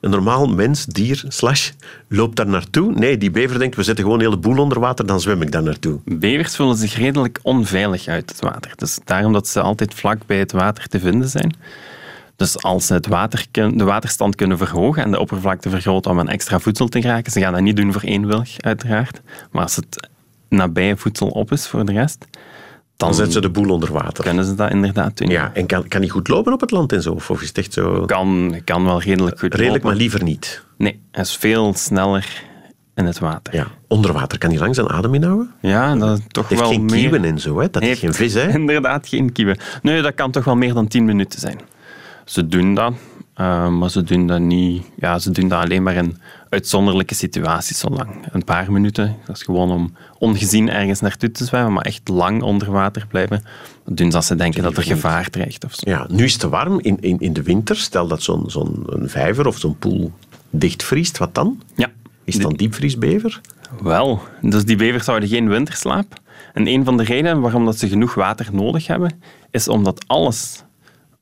Een 0.01 0.09
normaal 0.09 0.47
mens, 0.47 0.85
dier, 0.85 1.23
slash, 1.27 1.71
loopt 2.07 2.35
daar 2.35 2.47
naartoe. 2.47 2.93
Nee, 2.93 3.17
die 3.17 3.31
bever 3.31 3.59
denkt, 3.59 3.75
we 3.75 3.83
zetten 3.83 4.03
gewoon 4.03 4.19
een 4.19 4.25
hele 4.25 4.39
boel 4.39 4.57
onder 4.57 4.79
water, 4.79 5.05
dan 5.05 5.21
zwem 5.21 5.41
ik 5.41 5.51
daar 5.51 5.63
naartoe. 5.63 5.99
Bevers 6.05 6.55
voelen 6.55 6.77
zich 6.77 6.95
redelijk 6.95 7.39
onveilig 7.41 8.07
uit 8.07 8.29
het 8.29 8.41
water. 8.41 8.71
Dus 8.75 8.99
daarom 9.03 9.33
dat 9.33 9.47
ze 9.47 9.61
altijd 9.61 9.93
vlak 9.93 10.25
bij 10.25 10.37
het 10.37 10.51
water 10.51 10.87
te 10.87 10.99
vinden 10.99 11.29
zijn. 11.29 11.55
Dus 12.35 12.61
als 12.63 12.85
ze 12.85 12.93
het 12.93 13.07
water 13.07 13.45
de 13.51 13.83
waterstand 13.83 14.35
kunnen 14.35 14.57
verhogen 14.57 15.03
en 15.03 15.11
de 15.11 15.19
oppervlakte 15.19 15.69
vergroten 15.69 16.11
om 16.11 16.19
aan 16.19 16.29
extra 16.29 16.59
voedsel 16.59 16.87
te 16.87 17.01
geraken, 17.01 17.31
ze 17.31 17.39
gaan 17.39 17.53
dat 17.53 17.61
niet 17.61 17.75
doen 17.75 17.93
voor 17.93 18.01
één 18.01 18.27
wilg, 18.27 18.49
uiteraard. 18.57 19.21
Maar 19.51 19.63
als 19.63 19.75
het 19.75 20.09
nabije 20.49 20.97
voedsel 20.97 21.27
op 21.27 21.51
is 21.51 21.67
voor 21.67 21.85
de 21.85 21.91
rest, 21.91 22.25
Dan 22.97 23.13
zetten 23.13 23.33
ze 23.33 23.41
de 23.41 23.49
boel 23.49 23.69
onder 23.69 23.91
water. 23.93 24.23
kunnen 24.23 24.45
ze 24.45 24.55
dat 24.55 24.69
inderdaad 24.71 25.17
doen. 25.17 25.29
Ja, 25.29 25.51
en 25.53 25.65
kan, 25.65 25.87
kan 25.87 26.01
die 26.01 26.09
goed 26.09 26.27
lopen 26.27 26.53
op 26.53 26.61
het 26.61 26.71
land 26.71 26.93
en 26.93 27.01
zo? 27.01 27.11
Of 27.11 27.41
is 27.41 27.47
het 27.47 27.57
echt 27.57 27.73
zo... 27.73 28.05
Kan, 28.05 28.55
kan 28.63 28.85
wel 28.85 29.01
redelijk 29.01 29.39
goed 29.39 29.53
Redelijk, 29.53 29.73
lopen. 29.73 29.89
maar 29.89 29.97
liever 29.97 30.23
niet. 30.23 30.63
Nee, 30.77 30.99
hij 31.11 31.23
is 31.23 31.35
veel 31.35 31.73
sneller 31.73 32.43
in 32.95 33.05
het 33.05 33.19
water. 33.19 33.55
Ja. 33.55 33.67
Onder 33.87 34.13
water 34.13 34.37
kan 34.37 34.49
hij 34.49 34.59
lang 34.59 34.75
zijn 34.75 34.89
adem 34.89 35.13
inhouden. 35.13 35.51
Ja, 35.61 35.95
dat 35.95 36.17
is 36.17 36.23
toch 36.27 36.49
heeft 36.49 36.61
wel 36.61 36.69
geen 36.69 36.85
meer... 36.85 36.99
kieuwen 36.99 37.25
en 37.25 37.39
zo, 37.39 37.59
hè? 37.59 37.69
Dat 37.69 37.81
is 37.81 37.99
geen 37.99 38.13
vis, 38.13 38.33
hè? 38.33 38.47
Inderdaad, 38.59 39.07
geen 39.07 39.31
kieuwen. 39.31 39.57
Nee, 39.81 40.01
dat 40.01 40.13
kan 40.13 40.31
toch 40.31 40.43
wel 40.43 40.55
meer 40.55 40.73
dan 40.73 40.87
10 40.87 41.05
minuten 41.05 41.39
zijn. 41.39 41.59
Ze 42.25 42.47
doen 42.47 42.73
dat, 42.73 42.93
eh, 43.37 43.69
maar 43.69 43.89
ze 43.89 44.03
doen 44.03 44.27
dat 44.27 44.39
niet... 44.39 44.83
Ja, 44.95 45.19
ze 45.19 45.31
doen 45.31 45.47
dat 45.47 45.63
alleen 45.63 45.83
maar 45.83 45.95
in 45.95 46.17
uitzonderlijke 46.49 47.15
situaties 47.15 47.79
zo 47.79 47.87
lang. 47.89 48.09
Een 48.31 48.43
paar 48.43 48.71
minuten, 48.71 49.15
dat 49.25 49.35
is 49.35 49.43
gewoon 49.43 49.71
om 49.71 49.93
ongezien 50.17 50.69
ergens 50.69 50.99
naartoe 50.99 51.31
te 51.31 51.45
zwemmen, 51.45 51.73
maar 51.73 51.85
echt 51.85 52.07
lang 52.07 52.41
onder 52.41 52.71
water 52.71 53.05
blijven. 53.07 53.43
Dat 53.85 53.97
doen 53.97 54.11
ze 54.11 54.17
als 54.17 54.27
ze 54.27 54.35
denken 54.35 54.63
dat 54.63 54.77
er 54.77 54.83
gevaar 54.83 55.29
dreigt 55.29 55.65
of 55.65 55.73
zo. 55.73 55.89
Ja, 55.89 56.05
nu 56.09 56.23
is 56.23 56.31
het 56.31 56.41
te 56.41 56.49
warm 56.49 56.79
in, 56.79 56.97
in, 56.99 57.19
in 57.19 57.33
de 57.33 57.43
winter. 57.43 57.75
Stel 57.75 58.07
dat 58.07 58.23
zo'n 58.23 58.43
zo'n 58.49 58.85
vijver 59.01 59.47
of 59.47 59.57
zo'n 59.57 59.77
poel 59.77 60.11
dichtvriest, 60.49 61.17
wat 61.17 61.35
dan? 61.35 61.61
Ja. 61.75 61.91
Is 62.23 62.33
het 62.33 62.43
dan 62.43 62.53
diepvriesbever? 62.53 63.41
Wel, 63.81 64.21
dus 64.41 64.65
die 64.65 64.75
bevers 64.75 65.05
houden 65.05 65.29
geen 65.29 65.49
winterslaap. 65.49 66.21
En 66.53 66.67
een 66.67 66.83
van 66.83 66.97
de 66.97 67.03
redenen 67.03 67.41
waarom 67.41 67.65
dat 67.65 67.77
ze 67.77 67.87
genoeg 67.87 68.13
water 68.13 68.47
nodig 68.51 68.87
hebben, 68.87 69.21
is 69.51 69.67
omdat 69.67 70.03
alles 70.07 70.63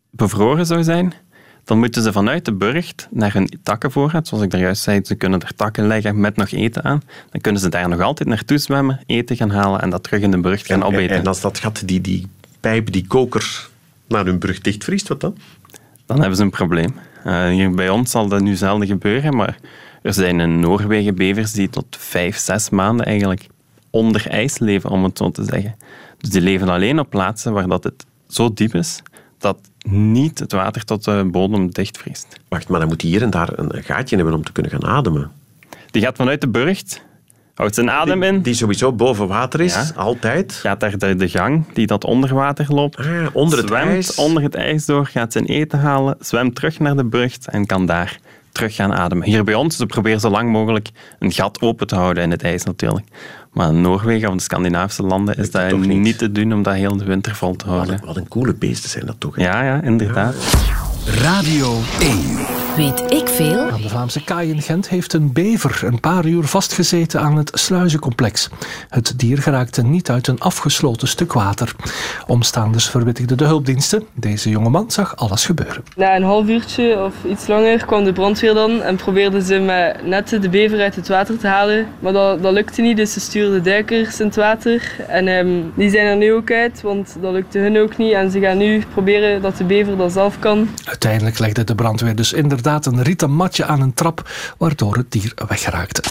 bevroren 0.09 0.65
zou 0.65 0.83
zijn, 0.83 1.13
dan 1.65 1.79
moeten 1.79 2.03
ze 2.03 2.11
vanuit 2.11 2.45
de 2.45 2.53
burcht 2.53 3.07
naar 3.11 3.33
hun 3.33 3.49
takkenvoorraad, 3.63 4.27
zoals 4.27 4.43
ik 4.43 4.49
daar 4.49 4.61
juist 4.61 4.81
zei, 4.81 4.99
ze 5.03 5.15
kunnen 5.15 5.41
er 5.41 5.55
takken 5.55 5.87
leggen 5.87 6.19
met 6.19 6.35
nog 6.35 6.51
eten 6.51 6.83
aan. 6.83 7.01
Dan 7.31 7.41
kunnen 7.41 7.61
ze 7.61 7.69
daar 7.69 7.89
nog 7.89 8.01
altijd 8.01 8.29
naartoe 8.29 8.57
zwemmen, 8.57 8.99
eten 9.05 9.35
gaan 9.35 9.49
halen 9.49 9.81
en 9.81 9.89
dat 9.89 10.03
terug 10.03 10.21
in 10.21 10.31
de 10.31 10.39
burcht 10.39 10.65
gaan 10.65 10.81
En, 10.81 10.87
opeten. 10.87 11.15
en 11.15 11.27
als 11.27 11.41
dat 11.41 11.59
gat, 11.59 11.81
die, 11.85 12.01
die 12.01 12.27
pijp, 12.59 12.91
die 12.91 13.07
koker 13.07 13.69
naar 14.07 14.25
hun 14.25 14.37
brug 14.37 14.61
dichtvriest, 14.61 15.07
wat 15.07 15.21
dan? 15.21 15.37
dan 16.05 16.19
hebben 16.19 16.37
ze 16.37 16.43
een 16.43 16.49
probleem. 16.49 16.95
Eh, 17.23 17.47
hier 17.47 17.71
bij 17.71 17.89
ons 17.89 18.11
zal 18.11 18.27
dat 18.27 18.41
nu 18.41 18.55
zelden 18.55 18.87
gebeuren, 18.87 19.35
maar 19.35 19.57
er 20.01 20.13
zijn 20.13 20.39
in 20.39 20.59
Noorwegen 20.59 21.15
bevers 21.15 21.51
die 21.51 21.69
tot 21.69 21.85
vijf, 21.89 22.37
zes 22.37 22.69
maanden 22.69 23.05
eigenlijk 23.05 23.47
onder 23.89 24.29
ijs 24.29 24.59
leven, 24.59 24.89
om 24.89 25.03
het 25.03 25.17
zo 25.17 25.31
te 25.31 25.43
zeggen. 25.43 25.75
Dus 26.17 26.29
die 26.29 26.41
leven 26.41 26.69
alleen 26.69 26.99
op 26.99 27.09
plaatsen 27.09 27.53
waar 27.53 27.67
dat 27.67 27.83
het 27.83 28.05
zo 28.27 28.53
diep 28.53 28.75
is 28.75 29.01
dat 29.37 29.57
niet 29.89 30.39
het 30.39 30.51
water 30.51 30.83
tot 30.85 31.03
de 31.03 31.27
bodem 31.31 31.69
dichtvriest. 31.71 32.27
Wacht, 32.47 32.67
maar 32.69 32.79
dan 32.79 32.89
moet 32.89 33.01
hij 33.01 33.11
hier 33.11 33.21
en 33.21 33.29
daar 33.29 33.49
een 33.55 33.83
gaatje 33.83 34.15
hebben 34.15 34.33
om 34.33 34.43
te 34.43 34.51
kunnen 34.51 34.71
gaan 34.71 34.85
ademen. 34.85 35.31
Die 35.91 36.01
gaat 36.01 36.15
vanuit 36.15 36.41
de 36.41 36.47
burcht, 36.47 37.01
houdt 37.53 37.75
zijn 37.75 37.91
adem 37.91 38.23
in, 38.23 38.41
Die 38.41 38.53
sowieso 38.53 38.93
boven 38.93 39.27
water 39.27 39.61
is, 39.61 39.73
Ja. 39.73 39.91
altijd. 39.95 40.53
gaat 40.53 40.79
daar 40.79 40.97
de, 40.97 41.15
de 41.15 41.29
gang 41.29 41.65
die 41.73 41.87
dat 41.87 42.03
onder 42.03 42.33
water 42.33 42.73
loopt, 42.73 42.97
Ah, 42.97 43.05
onder 43.33 43.57
het 43.57 43.67
zwemt 43.67 43.85
ijs. 43.87 44.15
onder 44.15 44.43
het 44.43 44.55
ijs 44.55 44.85
door, 44.85 45.05
gaat 45.05 45.31
zijn 45.31 45.45
eten 45.45 45.79
halen, 45.79 46.15
zwemt 46.19 46.55
terug 46.55 46.79
naar 46.79 46.95
de 46.95 47.03
burcht 47.05 47.47
en 47.47 47.65
kan 47.65 47.85
daar 47.85 48.19
terug 48.51 48.75
gaan 48.75 48.93
ademen. 48.93 49.27
Hier 49.27 49.43
bij 49.43 49.53
ons, 49.53 49.75
ze 49.77 49.85
proberen 49.85 50.19
zo 50.19 50.29
lang 50.29 50.51
mogelijk 50.51 50.89
een 51.19 51.31
gat 51.31 51.61
open 51.61 51.87
te 51.87 51.95
houden 51.95 52.23
in 52.23 52.31
het 52.31 52.43
ijs 52.43 52.63
natuurlijk. 52.63 53.07
Maar 53.55 53.69
in 53.69 53.81
Noorwegen 53.81 54.27
of 54.29 54.35
de 54.35 54.41
Scandinavische 54.41 55.03
landen 55.03 55.35
is 55.37 55.51
dat 55.51 55.77
niet. 55.77 55.99
niet? 55.99 56.17
te 56.17 56.31
doen 56.31 56.53
om 56.53 56.63
dat 56.63 56.73
heel 56.73 56.97
de 56.97 57.05
winter 57.05 57.35
vol 57.35 57.55
te 57.55 57.65
Wat 57.65 57.75
houden. 57.75 57.95
een, 57.99 58.05
wat 58.05 58.17
een 58.17 58.27
coole 58.27 58.53
beesten 58.53 58.89
zijn 58.89 59.05
dat 59.05 59.15
toch. 59.19 59.35
hè? 59.35 59.41
Ja, 59.43 59.63
ja, 59.63 59.81
inderdaad. 59.81 60.35
Radio 61.05 61.77
1. 61.99 62.64
Weet 62.75 63.11
ik 63.11 63.27
veel? 63.27 63.69
Aan 63.71 63.81
de 63.81 63.89
Vlaamse 63.89 64.23
kaai 64.23 64.49
in 64.49 64.61
Gent 64.61 64.89
heeft 64.89 65.13
een 65.13 65.33
bever 65.33 65.81
een 65.83 65.99
paar 65.99 66.25
uur 66.25 66.43
vastgezeten 66.43 67.21
aan 67.21 67.37
het 67.37 67.51
sluizencomplex. 67.53 68.49
Het 68.89 69.13
dier 69.19 69.37
geraakte 69.37 69.83
niet 69.83 70.09
uit 70.09 70.27
een 70.27 70.39
afgesloten 70.39 71.07
stuk 71.07 71.33
water. 71.33 71.75
Omstaanders 72.27 72.89
verwittigden 72.89 73.37
de 73.37 73.43
hulpdiensten. 73.43 74.03
Deze 74.13 74.49
jongeman 74.49 74.91
zag 74.91 75.15
alles 75.15 75.45
gebeuren. 75.45 75.83
Na 75.95 76.15
een 76.15 76.23
half 76.23 76.47
uurtje 76.47 77.03
of 77.03 77.13
iets 77.29 77.47
langer 77.47 77.85
kwam 77.85 78.03
de 78.03 78.13
brandweer 78.13 78.53
dan 78.53 78.81
en 78.81 78.95
probeerden 78.95 79.41
ze 79.41 79.59
met 79.59 80.05
netten 80.07 80.41
de 80.41 80.49
bever 80.49 80.81
uit 80.81 80.95
het 80.95 81.07
water 81.07 81.37
te 81.37 81.47
halen. 81.47 81.87
Maar 81.99 82.13
dat, 82.13 82.41
dat 82.41 82.53
lukte 82.53 82.81
niet, 82.81 82.97
dus 82.97 83.13
ze 83.13 83.19
stuurden 83.19 83.63
duikers 83.63 84.19
in 84.19 84.25
het 84.25 84.35
water. 84.35 84.95
En 85.07 85.27
ehm, 85.27 85.61
die 85.75 85.89
zijn 85.89 86.05
er 86.05 86.17
nu 86.17 86.33
ook 86.33 86.51
uit, 86.51 86.81
want 86.81 87.15
dat 87.21 87.33
lukte 87.33 87.59
hun 87.59 87.77
ook 87.77 87.97
niet. 87.97 88.13
En 88.13 88.31
ze 88.31 88.39
gaan 88.39 88.57
nu 88.57 88.83
proberen 88.93 89.41
dat 89.41 89.57
de 89.57 89.63
bever 89.63 89.97
dat 89.97 90.11
zelf 90.11 90.39
kan. 90.39 90.69
Uiteindelijk 90.83 91.39
legde 91.39 91.63
de 91.63 91.75
brandweer 91.75 92.15
dus 92.15 92.33
inderdaad 92.33 92.63
een 92.65 93.01
rieten 93.03 93.31
matje 93.31 93.65
aan 93.65 93.81
een 93.81 93.93
trap, 93.93 94.29
waardoor 94.57 94.95
het 94.95 95.11
dier 95.11 95.33
weggeraakte. 95.47 96.03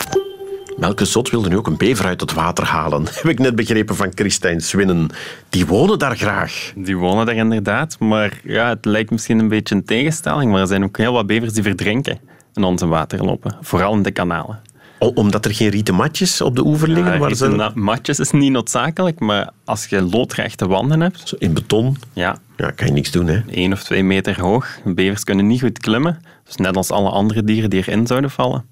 Melke 0.77 1.05
Zot 1.05 1.31
wilde 1.31 1.49
nu 1.49 1.57
ook 1.57 1.67
een 1.67 1.77
bever 1.77 2.07
uit 2.07 2.21
het 2.21 2.33
water 2.33 2.65
halen. 2.65 3.05
Heb 3.11 3.25
ik 3.29 3.39
net 3.39 3.55
begrepen 3.57 3.97
van 3.97 4.13
Christijn 4.15 4.61
Swinnen. 4.61 5.09
Die 5.49 5.67
wonen 5.67 5.99
daar 5.99 6.17
graag. 6.17 6.73
Die 6.77 6.97
wonen 6.97 7.27
daar 7.27 7.35
inderdaad, 7.35 7.99
maar 7.99 8.41
ja, 8.45 8.69
het 8.69 8.85
lijkt 8.85 9.11
misschien 9.11 9.39
een 9.39 9.49
beetje 9.49 9.75
een 9.75 9.85
tegenstelling. 9.85 10.51
Maar 10.51 10.61
er 10.61 10.67
zijn 10.67 10.85
ook 10.85 10.97
heel 10.97 11.13
wat 11.13 11.27
bevers 11.27 11.53
die 11.53 11.63
verdrinken 11.63 12.19
in 12.55 12.65
onze 12.65 12.87
waterlopen. 12.87 13.57
Vooral 13.61 13.93
in 13.95 14.03
de 14.03 14.11
kanalen. 14.11 14.61
O- 14.99 15.13
omdat 15.15 15.45
er 15.45 15.55
geen 15.55 15.69
rieten 15.69 15.95
matjes 15.95 16.41
op 16.41 16.57
de 16.57 16.65
oever 16.67 16.89
liggen. 16.89 17.13
Ja, 17.13 17.19
waar 17.19 17.29
rieten 17.29 17.59
ze... 17.61 17.71
matjes 17.75 18.19
is 18.19 18.31
niet 18.31 18.53
noodzakelijk, 18.53 19.21
maar 19.21 19.51
als 19.65 19.87
je 19.87 20.03
loodrechte 20.03 20.67
wanden 20.67 21.01
hebt, 21.01 21.29
Zo 21.29 21.37
In 21.39 21.53
beton. 21.53 21.97
ja, 22.13 22.39
Ja, 22.57 22.71
kan 22.71 22.87
je 22.87 22.93
niks 22.93 23.11
doen, 23.11 23.27
hè. 23.27 23.41
één 23.51 23.73
of 23.73 23.83
twee 23.83 24.05
meter 24.05 24.41
hoog. 24.41 24.69
Bevers 24.85 25.25
kunnen 25.25 25.47
niet 25.47 25.61
goed 25.61 25.79
klimmen. 25.79 26.21
Dus 26.45 26.57
net 26.57 26.77
als 26.77 26.91
alle 26.91 27.11
andere 27.11 27.45
dieren 27.45 27.71
die 27.71 27.81
erin 27.87 28.07
zouden 28.07 28.31
vallen. 28.31 28.65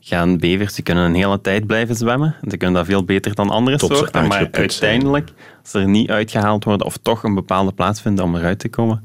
Gaan 0.00 0.38
bevers 0.38 0.74
die 0.74 0.84
kunnen 0.84 1.04
een 1.04 1.14
hele 1.14 1.40
tijd 1.40 1.66
blijven 1.66 1.94
zwemmen. 1.96 2.34
Ze 2.48 2.56
kunnen 2.56 2.76
dat 2.76 2.86
veel 2.86 3.04
beter 3.04 3.34
dan 3.34 3.50
andere 3.50 3.76
Tot 3.76 3.96
soorten. 3.96 4.26
Maar 4.26 4.48
uiteindelijk, 4.50 5.28
als 5.62 5.70
ze 5.70 5.78
er 5.78 5.88
niet 5.88 6.10
uitgehaald 6.10 6.64
worden 6.64 6.86
of 6.86 6.96
toch 7.02 7.22
een 7.22 7.34
bepaalde 7.34 7.72
plaats 7.72 8.00
vinden 8.00 8.24
om 8.24 8.36
eruit 8.36 8.58
te 8.58 8.68
komen, 8.68 9.04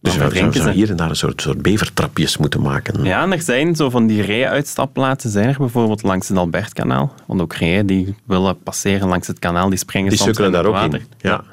Dus 0.00 0.16
we 0.16 0.30
zouden 0.34 0.62
ze. 0.62 0.70
hier 0.70 0.90
en 0.90 0.96
daar 0.96 1.08
een 1.10 1.16
soort, 1.16 1.42
soort 1.42 1.62
bevertrapjes 1.62 2.36
moeten 2.36 2.60
maken. 2.62 3.04
Ja, 3.04 3.22
en 3.22 3.32
er 3.32 3.42
zijn 3.42 3.76
zo 3.76 3.90
van 3.90 4.06
die 4.06 4.22
rij-uitstapplaatsen, 4.22 5.30
zijn 5.30 5.48
er 5.48 5.56
bijvoorbeeld 5.58 6.02
langs 6.02 6.28
het 6.28 6.38
Albertkanaal. 6.38 7.14
Want 7.26 7.40
ook 7.40 7.54
rijen 7.54 7.86
die 7.86 8.14
willen 8.24 8.58
passeren 8.62 9.08
langs 9.08 9.26
het 9.26 9.38
kanaal, 9.38 9.68
die 9.68 9.78
springen 9.78 10.08
Die 10.08 10.18
soms 10.18 10.36
sukkelen 10.36 10.58
in 10.58 10.64
daar 10.64 10.72
het 10.72 10.82
ook 10.84 10.90
water. 10.90 11.06
in. 11.20 11.28
Ja. 11.30 11.44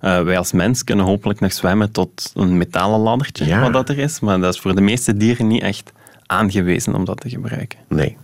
Eh, 0.00 0.22
wij 0.22 0.38
als 0.38 0.52
mens 0.52 0.84
kunnen 0.84 1.04
hopelijk 1.04 1.40
nog 1.40 1.52
zwemmen 1.52 1.90
tot 1.92 2.30
een 2.34 2.56
metalen 2.56 3.00
laddertje, 3.00 3.44
Ja. 3.46 3.60
wat 3.60 3.72
dat 3.72 3.88
er 3.88 3.98
is. 3.98 4.20
Maar 4.20 4.40
dat 4.40 4.54
is 4.54 4.60
voor 4.60 4.74
de 4.74 4.80
meeste 4.80 5.16
dieren 5.16 5.46
niet 5.46 5.62
echt 5.62 5.92
aangewezen 6.26 6.94
om 6.94 7.04
dat 7.04 7.20
te 7.20 7.28
gebruiken. 7.28 7.78
Nee. 7.88 8.16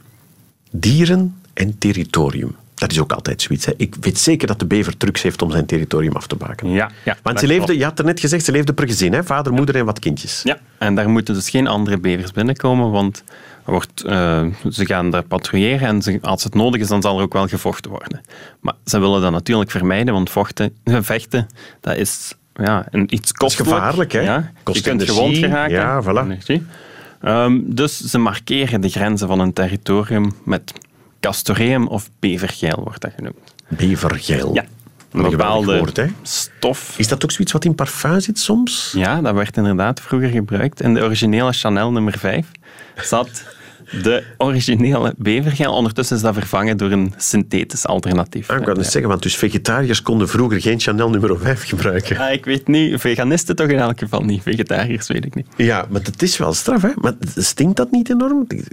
Dieren 0.70 1.40
en 1.54 1.78
territorium. 1.78 2.56
Dat 2.74 2.90
is 2.90 3.00
ook 3.00 3.12
altijd 3.12 3.42
zoiets. 3.42 3.66
Hè. 3.66 3.72
Ik 3.76 3.94
weet 4.00 4.18
zeker 4.18 4.46
dat 4.46 4.58
de 4.58 4.66
bever 4.66 4.96
trucs 4.96 5.22
heeft 5.22 5.42
om 5.42 5.50
zijn 5.50 5.66
territorium 5.66 6.12
af 6.12 6.26
te 6.26 6.36
bakenen. 6.36 6.72
Ja, 6.72 6.90
ja, 7.04 7.16
Want 7.22 7.40
ze 7.40 7.46
leefde, 7.46 7.78
je 7.78 7.84
had 7.84 7.98
er 7.98 8.04
net 8.04 8.20
gezegd, 8.20 8.44
ze 8.44 8.52
leefde 8.52 8.72
per 8.72 8.86
gezin. 8.86 9.12
Hè? 9.12 9.24
Vader, 9.24 9.52
moeder 9.52 9.76
en 9.76 9.84
wat 9.84 9.98
kindjes. 9.98 10.40
Ja, 10.44 10.58
en 10.78 10.94
daar 10.94 11.08
moeten 11.08 11.34
dus 11.34 11.50
geen 11.50 11.66
andere 11.66 11.98
bevers 11.98 12.32
binnenkomen, 12.32 12.90
want 12.90 13.22
wordt, 13.66 14.02
eh, 14.04 14.46
ze 14.70 14.86
gaan 14.86 15.10
daar 15.10 15.22
patrouilleren 15.22 15.88
en 15.88 16.02
ze- 16.02 16.18
als 16.22 16.44
het 16.44 16.54
nodig 16.54 16.80
is, 16.80 16.88
dan 16.88 17.02
zal 17.02 17.16
er 17.16 17.22
ook 17.22 17.32
wel 17.32 17.46
gevochten 17.48 17.90
worden. 17.90 18.20
Maar 18.60 18.74
ze 18.84 18.98
willen 18.98 19.20
dat 19.20 19.30
natuurlijk 19.32 19.70
vermijden, 19.70 20.14
want 20.14 20.30
vochten, 20.30 20.76
vechten, 20.84 21.46
dat 21.80 21.96
is 21.96 22.34
ja, 22.54 22.86
een, 22.90 23.14
iets 23.14 23.32
kostelijk. 23.32 23.70
gevaarlijk, 23.74 24.12
hè? 24.12 24.20
Ja, 24.20 24.50
Kost 24.62 24.76
je 24.78 24.82
kunt 24.90 25.00
energie. 25.02 25.20
gewond 25.20 25.36
geraken. 25.36 25.74
Ja, 25.74 26.02
voilà. 26.02 26.52
Ehm, 27.20 27.60
dus 27.64 27.98
ze 28.00 28.18
markeren 28.18 28.80
de 28.80 28.88
grenzen 28.88 29.28
van 29.28 29.40
een 29.40 29.52
territorium 29.52 30.32
met 30.44 30.72
castoreum 31.20 31.86
of 31.86 32.10
bevergeil, 32.18 32.80
wordt 32.84 33.00
dat 33.00 33.12
genoemd. 33.16 33.54
Bevergeil. 33.68 34.54
Ja, 34.54 34.64
een 35.10 35.30
bepaalde 35.30 35.78
woord, 35.78 35.96
hè? 35.96 36.06
stof. 36.22 36.94
Is 36.98 37.08
dat 37.08 37.24
ook 37.24 37.30
zoiets 37.30 37.52
wat 37.52 37.64
in 37.64 37.74
parfum 37.74 38.20
zit 38.20 38.38
soms? 38.38 38.92
Ja, 38.96 39.20
dat 39.20 39.34
werd 39.34 39.56
inderdaad 39.56 40.00
vroeger 40.00 40.28
gebruikt. 40.28 40.80
In 40.80 40.94
de 40.94 41.02
originele 41.02 41.52
Chanel 41.52 41.92
nummer 41.92 42.18
5 42.18 42.50
zat 42.96 43.44
de 44.02 44.22
originele 44.38 45.14
bevergel. 45.18 45.72
Ondertussen 45.72 46.16
is 46.16 46.22
dat 46.22 46.34
vervangen 46.34 46.76
door 46.76 46.90
een 46.90 47.12
synthetisch 47.16 47.86
alternatief. 47.86 48.50
Ah, 48.50 48.56
ik 48.58 48.64
wou 48.64 48.76
net 48.76 48.86
zeggen, 48.86 49.10
want 49.10 49.22
dus 49.22 49.36
vegetariërs 49.36 50.02
konden 50.02 50.28
vroeger 50.28 50.60
geen 50.60 50.80
Chanel 50.80 51.10
nummer 51.10 51.38
5 51.38 51.64
gebruiken. 51.68 52.16
Ja, 52.16 52.28
ik 52.28 52.44
weet 52.44 52.66
niet, 52.68 53.00
veganisten 53.00 53.56
toch 53.56 53.68
in 53.68 53.78
elk 53.78 53.98
geval 53.98 54.20
niet. 54.22 54.42
Vegetariërs 54.42 55.06
weet 55.06 55.24
ik 55.24 55.34
niet. 55.34 55.46
Ja, 55.56 55.86
maar 55.90 56.00
het 56.02 56.22
is 56.22 56.36
wel 56.36 56.52
straf, 56.52 56.82
hè? 56.82 56.90
Maar 56.96 57.14
stinkt 57.36 57.76
dat 57.76 57.90
niet 57.90 58.10
enorm? 58.10 58.44
Ik, 58.48 58.64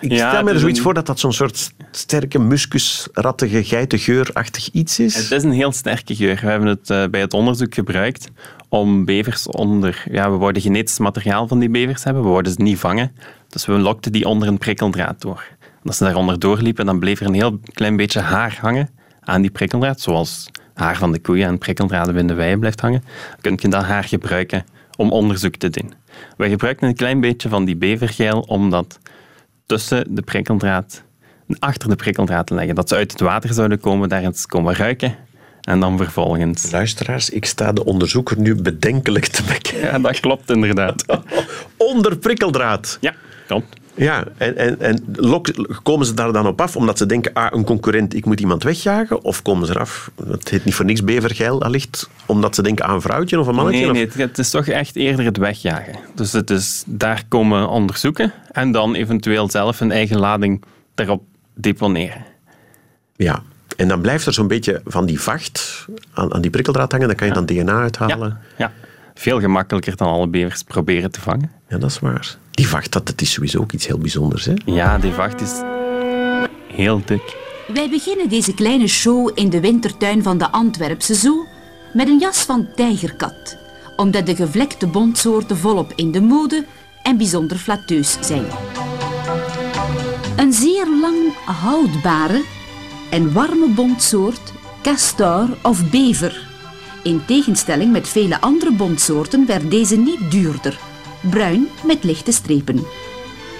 Ja, 0.00 0.30
stel 0.30 0.42
me 0.42 0.50
er 0.52 0.58
zoiets 0.58 0.78
een- 0.78 0.84
voor 0.84 0.94
dat 0.94 1.06
dat 1.06 1.20
zo'n 1.20 1.32
soort 1.32 1.72
sterke, 1.90 2.38
muskusrattige, 2.38 3.64
geitengeurachtig 3.64 4.68
iets 4.72 4.98
is. 4.98 5.14
Het 5.14 5.30
is 5.30 5.42
een 5.42 5.52
heel 5.52 5.72
sterke 5.72 6.14
geur. 6.14 6.38
We 6.42 6.46
hebben 6.46 6.68
het 6.68 6.90
eh, 6.90 7.04
bij 7.10 7.20
het 7.20 7.32
onderzoek 7.34 7.74
gebruikt 7.74 8.28
om 8.70 9.04
bevers 9.04 9.46
onder... 9.46 10.04
Ja, 10.10 10.30
we 10.30 10.36
wouden 10.36 10.62
genetisch 10.62 10.98
materiaal 10.98 11.48
van 11.48 11.58
die 11.58 11.70
bevers 11.70 12.04
hebben. 12.04 12.22
We 12.22 12.28
wouden 12.28 12.52
ze 12.52 12.62
niet 12.62 12.78
vangen. 12.78 13.12
Dus 13.48 13.66
we 13.66 13.72
lokten 13.72 14.12
die 14.12 14.26
onder 14.26 14.48
een 14.48 14.58
prikkeldraad 14.58 15.20
door. 15.20 15.44
En 15.60 15.86
als 15.86 15.96
ze 15.96 16.04
daaronder 16.04 16.38
doorliepen, 16.38 16.86
dan 16.86 16.98
bleef 16.98 17.20
er 17.20 17.26
een 17.26 17.34
heel 17.34 17.60
klein 17.72 17.96
beetje 17.96 18.20
haar 18.20 18.58
hangen 18.60 18.90
aan 19.20 19.40
die 19.40 19.50
prikkeldraad. 19.50 20.00
Zoals 20.00 20.50
haar 20.74 20.96
van 20.96 21.12
de 21.12 21.20
koeien 21.20 21.48
en 21.48 21.58
prikkeldraden 21.58 22.16
in 22.16 22.26
de 22.26 22.34
weien 22.34 22.58
blijft 22.58 22.80
hangen. 22.80 23.04
Dan 23.40 23.56
kun 23.56 23.70
je 23.70 23.76
dat 23.76 23.84
haar 23.84 24.04
gebruiken 24.04 24.64
om 24.96 25.12
onderzoek 25.12 25.56
te 25.56 25.70
doen. 25.70 25.92
Wij 26.36 26.48
gebruikten 26.48 26.88
een 26.88 26.94
klein 26.94 27.20
beetje 27.20 27.48
van 27.48 27.64
die 27.64 27.76
bevergeil 27.76 28.40
om 28.40 28.70
dat 28.70 28.98
tussen 29.66 30.14
de 30.14 30.22
prikkeldraad, 30.22 31.02
achter 31.58 31.88
de 31.88 31.96
prikkeldraad 31.96 32.46
te 32.46 32.54
leggen. 32.54 32.74
Dat 32.74 32.88
ze 32.88 32.94
uit 32.94 33.12
het 33.12 33.20
water 33.20 33.54
zouden 33.54 33.80
komen, 33.80 34.08
daar 34.08 34.22
eens 34.22 34.46
komen 34.46 34.74
ruiken. 34.74 35.16
En 35.70 35.80
dan 35.80 35.96
vervolgens... 35.96 36.70
Luisteraars, 36.70 37.30
ik 37.30 37.44
sta 37.44 37.72
de 37.72 37.84
onderzoeker 37.84 38.38
nu 38.38 38.54
bedenkelijk 38.54 39.26
te 39.26 39.42
bekken. 39.42 39.78
Ja, 39.78 39.98
dat 39.98 40.20
klopt 40.20 40.50
inderdaad. 40.50 41.04
Onder 41.90 42.16
prikkeldraad. 42.18 42.98
Ja, 43.00 43.14
klopt. 43.46 43.78
Ja, 43.94 44.24
en, 44.36 44.56
en, 44.56 44.80
en 44.80 45.04
komen 45.82 46.06
ze 46.06 46.14
daar 46.14 46.32
dan 46.32 46.46
op 46.46 46.60
af 46.60 46.76
omdat 46.76 46.98
ze 46.98 47.06
denken, 47.06 47.32
ah, 47.32 47.46
een 47.50 47.64
concurrent, 47.64 48.14
ik 48.14 48.24
moet 48.24 48.40
iemand 48.40 48.62
wegjagen? 48.62 49.24
Of 49.24 49.42
komen 49.42 49.66
ze 49.66 49.72
eraf, 49.72 50.10
het 50.28 50.48
heet 50.48 50.64
niet 50.64 50.74
voor 50.74 50.84
niks 50.84 51.04
bevergeil 51.04 51.62
allicht, 51.62 52.10
omdat 52.26 52.54
ze 52.54 52.62
denken 52.62 52.84
aan 52.84 52.94
een 52.94 53.00
vrouwtje 53.00 53.40
of 53.40 53.46
een 53.46 53.54
mannetje? 53.54 53.80
Nee, 53.80 53.90
nee, 53.92 54.04
het- 54.04 54.14
het 54.14 54.38
is 54.38 54.50
toch 54.50 54.66
echt 54.66 54.96
eerder 54.96 55.24
het 55.24 55.36
wegjagen. 55.36 55.94
Dus 56.14 56.32
het 56.32 56.50
is 56.50 56.82
daar 56.86 57.22
komen 57.28 57.68
onderzoeken 57.68 58.32
en 58.52 58.72
dan 58.72 58.94
eventueel 58.94 59.50
zelf 59.50 59.80
een 59.80 59.92
eigen 59.92 60.18
lading 60.18 60.62
daarop 60.94 61.22
deponeren. 61.54 62.24
Ja, 63.16 63.42
en 63.76 63.88
dan 63.88 64.00
blijft 64.00 64.26
er 64.26 64.32
zo'n 64.32 64.48
beetje 64.48 64.80
van 64.84 65.06
die 65.06 65.20
vacht 65.20 65.86
aan, 66.12 66.34
aan 66.34 66.40
die 66.40 66.50
prikkeldraad 66.50 66.92
hangen, 66.92 67.06
dan 67.06 67.16
kan 67.16 67.26
je 67.26 67.32
dan 67.32 67.46
DNA 67.46 67.80
uithalen. 67.80 68.28
Ja, 68.28 68.38
ja, 68.56 68.72
veel 69.14 69.40
gemakkelijker 69.40 69.96
dan 69.96 70.08
alle 70.08 70.28
bevers 70.28 70.62
proberen 70.62 71.10
te 71.10 71.20
vangen. 71.20 71.50
Ja, 71.68 71.78
dat 71.78 71.90
is 71.90 71.98
waar. 71.98 72.36
Die 72.50 72.68
vacht, 72.68 72.92
dat, 72.92 73.06
dat 73.06 73.20
is 73.20 73.32
sowieso 73.32 73.58
ook 73.58 73.72
iets 73.72 73.86
heel 73.86 73.98
bijzonders. 73.98 74.44
Hè? 74.44 74.54
Ja, 74.64 74.98
die 74.98 75.12
vacht 75.12 75.40
is 75.40 75.52
heel 76.72 77.02
dik. 77.04 77.36
Wij 77.74 77.90
beginnen 77.90 78.28
deze 78.28 78.54
kleine 78.54 78.86
show 78.86 79.30
in 79.34 79.50
de 79.50 79.60
wintertuin 79.60 80.22
van 80.22 80.38
de 80.38 80.50
Antwerpse 80.50 81.14
Zoo 81.14 81.46
met 81.92 82.08
een 82.08 82.18
jas 82.18 82.38
van 82.38 82.68
tijgerkat. 82.74 83.58
omdat 83.96 84.26
de 84.26 84.36
gevlekte 84.36 84.86
bontsoorten 84.86 85.56
volop 85.56 85.92
in 85.96 86.12
de 86.12 86.20
mode 86.20 86.64
en 87.02 87.16
bijzonder 87.16 87.56
flatteus 87.56 88.16
zijn. 88.20 88.44
Een 90.36 90.52
zeer 90.52 90.86
lang 91.00 91.16
houdbare 91.44 92.42
en 93.10 93.32
warme 93.32 93.68
bontsoort, 93.74 94.52
castor 94.82 95.48
of 95.62 95.90
bever. 95.90 96.48
In 97.02 97.24
tegenstelling 97.26 97.92
met 97.92 98.08
vele 98.08 98.40
andere 98.40 98.72
bontsoorten 98.72 99.46
werd 99.46 99.70
deze 99.70 99.96
niet 99.96 100.30
duurder, 100.30 100.78
bruin 101.30 101.68
met 101.86 102.04
lichte 102.04 102.32
strepen. 102.32 102.84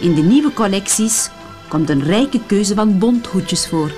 In 0.01 0.15
de 0.15 0.23
nieuwe 0.23 0.53
collecties 0.53 1.31
komt 1.69 1.91
een 1.91 2.03
rijke 2.03 2.41
keuze 2.47 2.75
van 2.75 2.99
bonthoedjes 2.99 3.69
voor. 3.69 3.93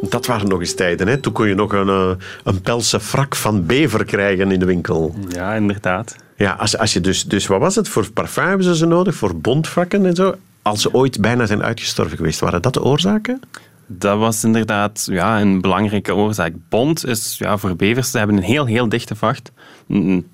Dat 0.00 0.26
waren 0.26 0.48
nog 0.48 0.60
eens 0.60 0.74
tijden. 0.74 1.08
Hè? 1.08 1.18
Toen 1.18 1.32
kon 1.32 1.48
je 1.48 1.54
nog 1.54 1.72
een, 1.72 1.88
eh, 1.88 2.10
een 2.44 2.60
pelse 2.60 3.00
frak 3.00 3.36
van 3.36 3.66
bever 3.66 4.04
krijgen 4.04 4.50
in 4.50 4.58
de 4.58 4.64
winkel. 4.64 5.14
Ja, 5.28 5.54
inderdaad. 5.54 6.16
Ja, 6.36 6.52
als, 6.52 6.78
als 6.78 6.92
je 6.92 7.00
dus, 7.00 7.24
dus 7.24 7.46
wat 7.46 7.60
was 7.60 7.74
het? 7.74 7.88
Voor 7.88 8.10
parfum 8.10 8.46
hebben 8.46 8.66
ze 8.66 8.76
ze 8.76 8.86
nodig, 8.86 9.14
voor 9.14 9.36
bondvrakken 9.36 10.06
en 10.06 10.14
zo. 10.14 10.34
Als 10.62 10.82
ze 10.82 10.94
ooit 10.94 11.20
bijna 11.20 11.46
zijn 11.46 11.62
uitgestorven 11.62 12.16
geweest, 12.16 12.40
waren 12.40 12.62
dat 12.62 12.74
de 12.74 12.82
oorzaken? 12.82 13.40
Dat 13.86 14.18
was 14.18 14.44
inderdaad 14.44 15.06
ja, 15.10 15.40
een 15.40 15.60
belangrijke 15.60 16.14
oorzaak. 16.14 16.52
Bont 16.68 17.06
is 17.06 17.38
ja, 17.38 17.56
voor 17.58 17.76
bevers, 17.76 18.10
ze 18.10 18.18
hebben 18.18 18.36
een 18.36 18.42
heel, 18.42 18.66
heel 18.66 18.88
dichte 18.88 19.16
vacht. 19.16 19.52
Mm, 19.86 20.26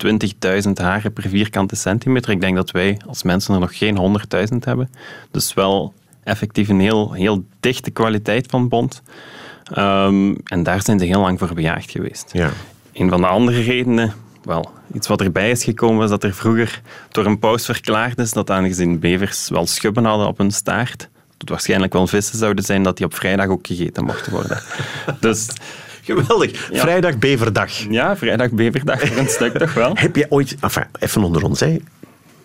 20.000 0.65 0.71
haren 0.73 1.13
per 1.13 1.29
vierkante 1.29 1.75
centimeter. 1.75 2.31
Ik 2.31 2.41
denk 2.41 2.55
dat 2.55 2.71
wij 2.71 2.99
als 3.07 3.23
mensen 3.23 3.53
er 3.53 3.59
nog 3.59 3.77
geen 3.77 4.19
100.000 4.51 4.57
hebben. 4.59 4.89
Dus 5.31 5.53
wel 5.53 5.93
effectief 6.23 6.69
een 6.69 6.79
heel, 6.79 7.11
heel 7.11 7.45
dichte 7.59 7.91
kwaliteit 7.91 8.47
van 8.49 8.67
bont. 8.67 9.01
Ehm, 9.63 10.33
en 10.43 10.63
daar 10.63 10.81
zijn 10.81 10.99
ze 10.99 11.05
heel 11.05 11.21
lang 11.21 11.39
voor 11.39 11.53
bejaagd 11.53 11.91
geweest. 11.91 12.29
Ja. 12.31 12.49
Een 12.93 13.09
van 13.09 13.21
de 13.21 13.27
andere 13.27 13.61
redenen, 13.61 14.13
wel, 14.43 14.71
iets 14.93 15.07
wat 15.07 15.21
erbij 15.21 15.51
is 15.51 15.63
gekomen, 15.63 16.03
is 16.03 16.09
dat 16.09 16.23
er 16.23 16.33
vroeger 16.33 16.81
door 17.11 17.25
een 17.25 17.39
paus 17.39 17.65
verklaard 17.65 18.19
is 18.19 18.31
dat 18.31 18.49
aangezien 18.49 18.99
bevers 18.99 19.49
wel 19.49 19.67
schubben 19.67 20.05
hadden 20.05 20.27
op 20.27 20.37
hun 20.37 20.51
staart, 20.51 21.09
het 21.43 21.51
waarschijnlijk 21.51 21.93
wel 21.93 22.07
vissen 22.07 22.37
zouden 22.37 22.63
zijn, 22.63 22.83
dat 22.83 22.97
die 22.97 23.05
op 23.05 23.15
vrijdag 23.15 23.47
ook 23.47 23.67
gegeten 23.67 24.05
mochten 24.05 24.31
worden. 24.31 24.61
dus 25.19 25.47
Geweldig. 26.03 26.71
Ja. 26.71 26.79
Vrijdag 26.79 27.17
beverdag. 27.17 27.71
ja, 27.89 28.17
vrijdag 28.17 28.51
beverdag 28.51 28.99
voor 29.01 29.17
een 29.17 29.27
stuk 29.29 29.57
toch 29.57 29.73
wel? 29.73 29.91
Heb 29.93 30.15
je 30.15 30.25
ooit, 30.29 30.55
enfin, 30.59 30.83
even 30.99 31.23
onder 31.23 31.43
ons, 31.43 31.59
hè. 31.59 31.77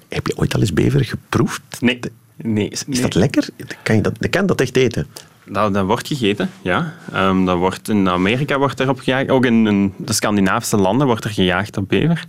heb 0.08 0.26
je 0.26 0.36
ooit 0.36 0.54
al 0.54 0.60
eens 0.60 0.72
bever 0.72 1.04
geproefd? 1.04 1.62
Nee. 1.80 2.00
Nee, 2.42 2.68
Is 2.68 3.00
dat 3.00 3.14
lekker? 3.14 3.48
Kan 3.82 3.96
je 3.96 4.02
dat, 4.02 4.28
kan 4.30 4.46
dat 4.46 4.60
echt 4.60 4.76
eten? 4.76 5.06
Dat, 5.44 5.74
dat 5.74 5.86
wordt 5.86 6.06
gegeten, 6.06 6.50
ja. 6.62 6.94
Ehm, 7.12 7.44
dat 7.44 7.56
wordt 7.56 7.88
in 7.88 8.08
Amerika 8.08 8.58
wordt 8.58 8.80
erop 8.80 9.00
gejaagd. 9.00 9.28
Ook 9.28 9.44
in, 9.44 9.66
in 9.66 9.94
de 9.96 10.12
Scandinavische 10.12 10.76
landen 10.76 11.06
wordt 11.06 11.24
er 11.24 11.30
gejaagd 11.30 11.76
op 11.76 11.88
bever. 11.88 12.24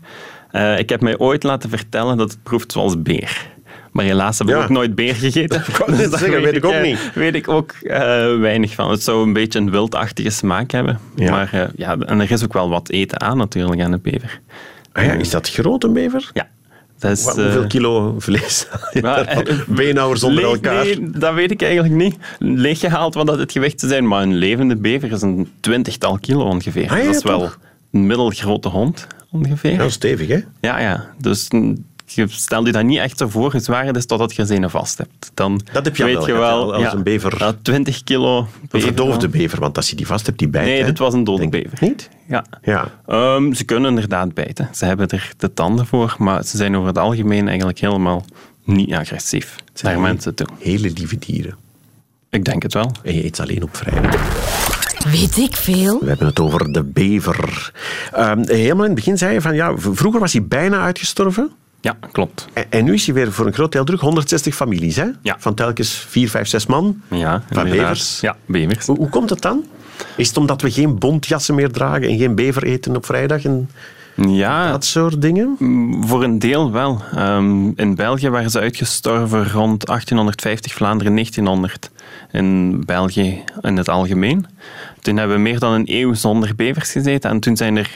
Eh, 0.52 0.80
ik 0.80 0.90
heb 0.90 1.02
mij 1.02 1.18
ooit 1.18 1.44
laten 1.44 1.70
vertellen 1.70 2.18
dat 2.18 2.32
het 2.32 2.44
proeft 2.44 2.72
zoals 2.72 3.02
beer. 3.02 3.48
Maar 4.00 4.08
helaas 4.08 4.38
heb 4.38 4.48
ik 4.48 4.56
Ja. 4.56 4.64
ook 4.64 4.70
nooit 4.70 4.96
beer 4.96 5.16
gegeten. 5.16 5.64
wou 5.78 5.92
net 5.92 6.10
daar 6.12 6.20
zeggen, 6.20 6.42
weet 6.42 6.56
ik 6.56 6.66
ook 6.66 6.72
eh, 6.72 6.82
niet. 6.84 7.12
Weet 7.14 7.36
ik 7.36 7.48
ook 7.48 7.72
eh, 7.72 8.00
weinig 8.40 8.74
van. 8.74 8.92
Het 8.92 9.04
zou 9.04 9.24
een 9.28 9.34
beetje 9.34 9.60
een 9.60 9.72
wildachtige 9.72 10.30
smaak 10.30 10.72
hebben. 10.72 11.00
Ja. 11.16 11.32
Maar 11.32 11.50
eh, 11.54 11.62
ja, 11.76 11.98
en 11.98 12.20
er 12.20 12.32
is 12.32 12.44
ook 12.44 12.54
wel 12.54 12.70
wat 12.70 12.90
eten 12.90 13.22
aan 13.22 13.38
natuurlijk 13.38 13.82
aan 13.82 13.92
een 13.92 14.02
bever. 14.02 14.40
Ah 14.92 15.06
ja, 15.06 15.12
is 15.12 15.30
dat 15.30 15.50
groot, 15.50 15.84
een 15.84 15.94
bever? 15.94 16.30
Ja. 16.34 16.48
Dat 17.00 17.12
is, 17.12 17.24
Wat- 17.24 17.36
Hoeveel 17.36 17.68
kilo 17.68 18.16
vlees? 18.20 18.68
maar, 19.02 19.44
Beenhouwers 19.68 20.24
onder 20.24 20.44
leeg- 20.44 20.52
elkaar. 20.54 20.84
Nee, 20.86 21.10
dat 21.10 21.34
weet 21.34 21.52
ik 21.52 21.62
eigenlijk 21.62 21.94
niet. 21.94 22.16
Leeggehaald 22.40 23.14
wat 23.14 23.28
dat 23.28 23.40
het 23.40 23.52
gewicht 23.52 23.80
zou 23.80 23.92
zijn, 23.92 24.08
maar 24.08 24.22
een 24.22 24.36
levende 24.36 24.76
bever 24.76 25.12
is 25.12 25.22
een 25.22 25.50
twintigtal 25.60 26.18
kilo 26.20 26.44
ongeveer. 26.44 26.90
Ah, 26.90 26.98
ja, 26.98 27.04
dat 27.06 27.16
is 27.16 27.24
wel 27.24 27.50
een 27.92 28.08
middelgrote 28.08 28.68
hond 28.70 29.08
ongeveer. 29.32 29.72
Ja, 29.74 29.90
stevig, 29.90 30.28
hè? 30.28 30.40
Ja, 30.62 30.80
ja. 30.80 31.10
Dus 31.18 31.48
je 32.12 32.26
stel 32.28 32.66
je 32.66 32.72
dat 32.72 32.84
niet 32.84 32.98
echt 33.00 33.18
zo 33.18 33.28
voor, 33.30 33.54
het 33.54 33.96
is 33.96 34.06
totdat 34.06 34.36
je 34.36 34.46
ze 34.46 34.70
vast 34.70 34.98
hebt. 34.98 35.32
Dan 35.34 35.62
Dat 35.72 35.86
heb 35.86 35.96
je 35.96 36.04
weet 36.04 36.16
wel 36.16 36.28
je 36.28 36.34
wel. 36.34 36.74
als 36.74 36.82
ja, 36.84 36.94
een 36.94 37.04
bever. 37.04 37.36
ja, 37.38 37.54
20 37.62 38.04
kilo 38.04 38.38
Een 38.40 38.46
bever 38.70 38.88
verdoofde 38.88 39.20
dan. 39.20 39.32
bever, 39.32 39.60
want 39.60 39.78
als 39.78 39.90
je 39.90 39.96
die 39.96 40.08
vast 40.08 40.26
hebt, 40.26 40.40
die 40.40 40.48
bijt. 40.48 40.66
Nee, 40.66 40.80
hè. 40.80 40.86
dit 40.86 40.98
was 40.98 41.14
een 41.14 41.24
dode 41.24 41.48
Denk- 41.50 41.64
bever. 41.64 41.78
Niet? 41.82 42.10
Ja. 42.28 42.46
Ja. 42.62 42.92
Ehm, 43.08 43.54
ze 43.54 43.64
kunnen 43.64 43.90
inderdaad 43.90 44.34
bijten. 44.34 44.70
Ze 44.74 44.86
hebben 44.86 45.08
er 45.08 45.32
de 45.38 45.54
tanden 45.54 45.86
voor, 45.86 46.16
maar 46.18 46.44
ze 46.44 46.58
zijn 46.58 46.76
over 46.76 46.88
het 46.88 46.98
algemeen 46.98 47.48
eigenlijk 47.48 47.80
helemaal 47.80 48.26
niet 48.64 48.94
agressief 48.94 49.56
naar 49.58 49.68
Zijn 49.74 50.02
mensen 50.02 50.36
toe. 50.36 50.48
Hele 50.60 50.92
lieve 50.96 51.18
dieren. 51.20 51.56
Ik 52.30 52.46
denk 52.46 52.64
het 52.64 52.74
wel. 52.74 52.92
En 53.04 53.16
je 53.16 53.26
eet 53.26 53.36
ze 53.36 53.42
alleen 53.42 53.64
op 53.64 53.76
vrijdag. 53.78 54.48
Weet 55.12 55.38
ik 55.38 55.56
veel? 55.56 56.00
We 56.00 56.08
hebben 56.08 56.28
het 56.28 56.40
over 56.40 56.72
de 56.74 56.84
bever. 56.84 57.72
Ehm, 58.14 58.40
helemaal 58.48 58.84
in 58.84 58.92
het 58.92 58.96
begin 58.96 59.18
zei 59.18 59.34
je 59.34 59.42
van, 59.42 59.56
ja, 59.56 59.74
vroeger 59.78 60.20
was 60.20 60.34
hij 60.34 60.44
bijna 60.44 60.80
uitgestorven. 60.82 61.52
Ja, 61.82 61.98
klopt. 62.12 62.48
En, 62.54 62.66
en 62.70 62.84
nu 62.86 62.94
is 62.94 63.06
hij 63.06 63.14
weer 63.16 63.32
voor 63.32 63.46
een 63.46 63.54
groot 63.54 63.72
deel 63.72 63.84
terug. 63.84 64.02
160 64.02 64.56
families, 64.56 64.96
hè? 64.96 65.06
Ja. 65.22 65.36
Van 65.40 65.54
telkens 65.54 65.92
4, 65.92 66.30
5, 66.30 66.48
6 66.48 66.66
man. 66.66 67.02
Ja, 67.08 67.44
Van 67.52 67.64
bevers. 67.70 68.20
Ja, 68.20 68.36
bevers. 68.46 68.86
Hoe, 68.86 68.98
hoe 68.98 69.10
komt 69.10 69.30
het 69.30 69.42
dan? 69.42 69.64
Is 70.16 70.28
het 70.28 70.38
omdat 70.38 70.62
we 70.62 70.72
geen 70.72 70.98
bontjassen 71.00 71.56
meer 71.56 71.72
dragen 71.72 72.08
en 72.08 72.18
geen 72.18 72.36
bever 72.36 72.64
eten 72.64 72.96
op 72.96 73.06
vrijdag 73.06 73.44
en 73.44 73.70
Ja, 74.16 74.72
dat 74.72 74.86
soort 74.86 75.22
dingen? 75.22 75.58
voor 76.02 76.24
een 76.24 76.40
deel 76.40 76.72
wel. 76.72 77.02
Ehm, 77.16 77.68
in 77.76 77.96
België 77.96 78.30
waren 78.30 78.50
ze 78.52 78.60
uitgestorven 78.60 79.50
rond 79.52 79.86
1850, 79.86 80.74
Vlaanderen 80.74 81.14
1900. 81.14 81.92
In 82.32 82.82
België 82.86 83.44
in 83.62 83.78
het 83.78 83.90
algemeen. 83.90 84.46
Toen 85.02 85.18
hebben 85.18 85.36
we 85.36 85.42
meer 85.42 85.60
dan 85.60 85.74
een 85.74 85.84
eeuw 85.94 86.14
zonder 86.14 86.56
bevers 86.56 86.92
gezeten 86.92 87.30
en 87.30 87.40
toen 87.40 87.58
zijn 87.58 87.78
er 87.78 87.90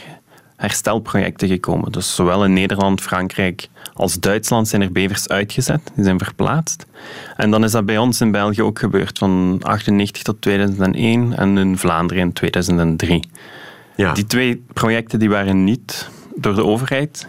herstelprojecten 0.64 1.48
gekomen. 1.48 1.92
Dus 1.92 2.16
zowel 2.16 2.46
in 2.46 2.54
Nederland, 2.54 3.02
Frankrijk 3.02 3.68
als 3.94 4.20
Duitsland 4.20 4.68
zijn 4.68 4.82
er 4.82 4.92
bevers 4.92 5.28
uitgezet. 5.28 5.92
Die 5.96 6.04
zijn 6.04 6.20
verplaatst. 6.20 6.86
En 7.36 7.52
dan 7.52 7.64
is 7.64 7.72
dat 7.72 7.86
bij 7.86 7.98
ons 7.98 8.22
in 8.22 8.32
België 8.32 8.62
ook 8.62 8.80
gebeurd 8.80 9.18
van 9.18 9.60
98 9.62 10.24
tot 10.24 10.42
2001 10.42 11.38
en 11.38 11.58
in 11.58 11.78
Vlaanderen 11.78 12.24
in 12.24 12.34
2003. 12.34 13.24
Ja. 13.96 14.14
Die 14.14 14.26
twee 14.26 14.66
projecten 14.74 15.20
die 15.20 15.30
waren 15.30 15.64
niet 15.64 16.10
door 16.36 16.56
de 16.56 16.66
overheid 16.66 17.28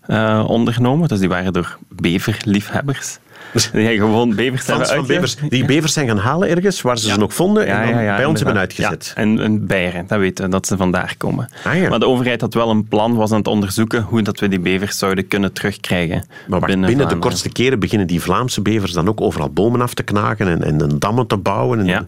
eh, 0.00 0.44
ondernomen, 0.48 1.08
dus 1.08 1.18
die 1.18 1.28
waren 1.28 1.52
door 1.52 1.78
beverliefhebbers. 1.88 3.18
Die 3.72 3.98
gewoon 3.98 4.34
bevers 4.34 4.66
hebben 4.66 4.86
van 4.86 5.06
bevers, 5.06 5.36
die 5.48 5.64
bevers 5.64 5.92
zijn 5.92 6.06
gaan 6.06 6.18
halen 6.18 6.48
ergens, 6.48 6.82
waar 6.82 6.98
ze 6.98 7.10
ze 7.10 7.18
nog 7.18 7.34
vonden 7.34 7.66
en 7.66 7.86
dan 7.86 8.16
bij 8.16 8.24
ons 8.24 8.40
hebben 8.40 8.58
uitgezet. 8.58 9.12
Ja, 9.14 9.22
en, 9.22 9.40
en 9.40 9.66
Beieren, 9.66 10.06
dat 10.06 10.18
weten 10.18 10.44
we, 10.44 10.50
dat 10.50 10.66
ze 10.66 10.76
vandaar 10.76 11.14
komen. 11.18 11.48
Ah, 11.64 11.76
ja. 11.76 11.88
Maar 11.88 11.98
de 11.98 12.06
overheid 12.06 12.40
had 12.40 12.54
wel 12.54 12.70
een 12.70 12.84
plan, 12.84 13.14
was 13.14 13.30
aan 13.30 13.38
het 13.38 13.48
onderzoeken 13.48 14.02
hoe 14.02 14.22
dat 14.22 14.40
we 14.40 14.48
die 14.48 14.60
bevers 14.60 14.98
zouden 14.98 15.28
kunnen 15.28 15.52
terugkrijgen. 15.52 16.26
Maar 16.48 16.60
wacht, 16.60 16.80
binnen, 16.80 17.08
de 17.08 17.18
kortste 17.18 17.48
keren 17.48 17.78
beginnen 17.78 18.06
die 18.06 18.20
Vlaamse 18.20 18.62
bevers 18.62 18.92
dan 18.92 19.08
ook 19.08 19.20
overal 19.20 19.50
bomen 19.50 19.80
af 19.80 19.94
te 19.94 20.02
knagen 20.02 20.48
en, 20.48 20.62
en, 20.62 20.80
en 20.80 20.98
dammen 20.98 21.26
te 21.26 21.36
bouwen. 21.36 21.78
En, 21.78 21.86
Ja. 21.86 22.06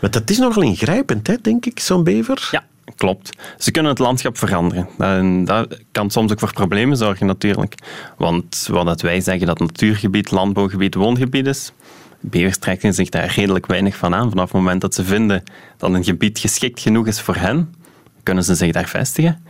Maar 0.00 0.10
dat 0.10 0.30
is 0.30 0.38
nogal 0.38 0.62
ingrijpend, 0.62 1.26
hè, 1.26 1.34
denk 1.42 1.66
ik, 1.66 1.80
zo'n 1.80 2.04
bever. 2.04 2.48
Ja, 2.50 2.64
klopt. 2.94 3.36
Ze 3.58 3.70
kunnen 3.70 3.90
het 3.90 4.00
landschap 4.00 4.38
veranderen. 4.38 4.88
En 4.98 5.44
dat 5.44 5.80
kan 5.92 6.10
soms 6.10 6.32
ook 6.32 6.38
voor 6.38 6.52
problemen 6.52 6.96
zorgen 6.96 7.26
natuurlijk. 7.26 7.74
Want 8.16 8.68
wat 8.70 9.00
wij 9.00 9.20
zeggen 9.20 9.46
dat 9.46 9.58
natuurgebied, 9.58 10.30
landbouwgebied, 10.30 10.94
woongebied 10.94 11.46
is, 11.46 11.72
bevers 12.20 12.58
trekken 12.58 12.94
zich 12.94 13.08
daar 13.08 13.32
redelijk 13.34 13.66
weinig 13.66 13.96
van 13.96 14.14
aan. 14.14 14.28
Vanaf 14.30 14.44
het 14.44 14.52
moment 14.52 14.80
dat 14.80 14.94
ze 14.94 15.04
vinden 15.04 15.42
dat 15.76 15.92
een 15.92 16.04
gebied 16.04 16.38
geschikt 16.38 16.80
genoeg 16.80 17.06
is 17.06 17.20
voor 17.20 17.36
hen, 17.36 17.74
kunnen 18.22 18.44
ze 18.44 18.54
zich 18.54 18.72
daar 18.72 18.88
vestigen. 18.88 19.44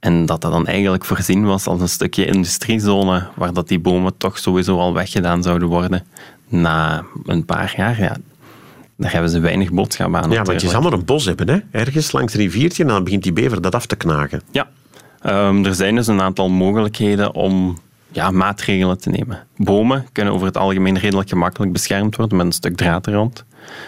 En 0.00 0.26
dat 0.26 0.40
dat 0.40 0.52
dan 0.52 0.66
eigenlijk 0.66 1.04
voorzien 1.04 1.44
was 1.44 1.66
als 1.66 1.80
een 1.80 1.88
stukje 1.88 2.24
industriezone 2.24 3.28
waar 3.34 3.52
dat 3.52 3.68
die 3.68 3.78
bomen 3.78 4.16
toch 4.16 4.38
sowieso 4.38 4.78
al 4.78 4.94
weggedaan 4.94 5.42
zouden 5.42 5.68
worden 5.68 6.06
na 6.48 7.04
een 7.24 7.44
paar 7.44 7.74
jaar. 7.76 8.00
Ja, 8.00 8.16
daar 8.96 9.12
hebben 9.12 9.30
ze 9.30 9.40
weinig 9.40 9.72
boodschap 9.72 10.14
aan. 10.14 10.30
Ja, 10.30 10.42
want 10.42 10.60
je 10.60 10.68
zal 10.68 10.82
maar 10.82 10.92
een 10.92 11.04
bos 11.04 11.24
hebben, 11.24 11.48
hè? 11.48 11.58
ergens 11.70 12.12
langs 12.12 12.34
een 12.34 12.40
riviertje, 12.40 12.82
en 12.82 12.88
dan 12.88 13.04
begint 13.04 13.22
die 13.22 13.32
bever 13.32 13.60
dat 13.60 13.74
af 13.74 13.86
te 13.86 13.96
knagen. 13.96 14.42
Ja, 14.50 14.68
Ehm, 15.24 15.64
er 15.64 15.74
zijn 15.74 15.94
dus 15.94 16.06
een 16.06 16.20
aantal 16.20 16.48
mogelijkheden 16.48 17.34
om 17.34 17.78
ja, 18.12 18.30
maatregelen 18.30 18.98
te 18.98 19.10
nemen. 19.10 19.46
Bomen 19.56 20.06
kunnen 20.12 20.32
over 20.32 20.46
het 20.46 20.56
algemeen 20.56 20.98
redelijk 20.98 21.28
gemakkelijk 21.28 21.72
beschermd 21.72 22.16
worden 22.16 22.36
met 22.36 22.46
een 22.46 22.52
stuk 22.52 22.76
draad 22.76 23.06
er 23.06 23.12
rond. 23.12 23.44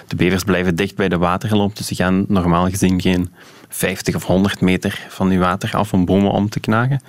De 0.07 0.17
bevers 0.17 0.43
blijven 0.43 0.77
dicht 0.77 0.97
bij 0.97 1.09
de 1.09 1.19
waterloop, 1.19 1.77
dus 1.77 1.87
ze 1.87 1.95
gaan 1.95 2.25
normaal 2.29 2.69
gezien 2.69 3.01
geen 3.01 3.33
50 3.77 4.15
of 4.15 4.25
100 4.25 4.61
meter 4.61 5.07
van 5.09 5.29
die 5.29 5.39
water 5.39 5.77
af 5.77 5.93
om 5.93 6.05
bomen 6.05 6.31
om 6.31 6.49
te 6.49 6.61
knagen. 6.61 7.01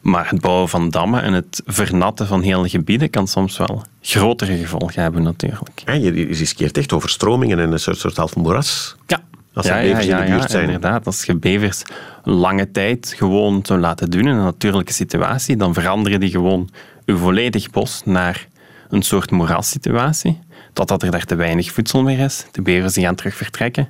Maar 0.00 0.30
het 0.30 0.40
bouwen 0.40 0.68
van 0.68 0.90
dammen 0.90 1.22
en 1.22 1.32
het 1.32 1.62
vernatten 1.66 2.26
van 2.26 2.42
hele 2.42 2.68
gebieden 2.68 3.10
kan 3.10 3.28
soms 3.28 3.56
wel 3.56 3.82
grotere 4.00 4.56
gevolgen 4.56 5.02
hebben 5.02 5.22
natuurlijk. 5.22 5.82
Ja, 5.84 5.92
je 5.92 6.10
riskeert 6.10 6.76
echt 6.78 6.92
overstromingen 6.92 7.58
en 7.58 7.72
een 7.72 7.78
soort, 7.78 7.98
soort 7.98 8.16
half 8.16 8.36
moeras. 8.36 8.96
Ja. 9.06 9.20
Als 9.54 9.66
er 9.66 9.82
bevers 9.82 10.06
in 10.06 10.16
de 10.16 10.24
buurt 10.24 10.50
zijn. 10.50 10.64
inderdaad. 10.64 11.06
Als 11.06 11.24
je 11.24 11.34
bevers 11.34 11.82
lange 12.24 12.70
tijd 12.70 13.14
gewoon 13.16 13.60
zou 13.62 13.80
laten 13.80 14.10
doen 14.10 14.20
in 14.20 14.26
een 14.26 14.44
natuurlijke 14.44 14.92
situatie, 14.92 15.56
dan 15.56 15.74
veranderen 15.74 16.20
die 16.20 16.30
gewoon 16.30 16.70
je 17.04 17.16
volledig 17.16 17.70
bos 17.70 18.02
naar 18.04 18.48
een 18.88 19.02
soort 19.02 19.30
moerassituatie. 19.30 20.38
Totdat 20.72 21.02
er 21.02 21.10
daar 21.10 21.24
te 21.24 21.34
weinig 21.34 21.72
voedsel 21.72 22.02
meer 22.02 22.18
is. 22.18 22.46
De 22.50 22.62
bevers 22.62 22.94
die 22.94 23.04
gaan 23.04 23.14
terug 23.14 23.34
vertrekken. 23.34 23.88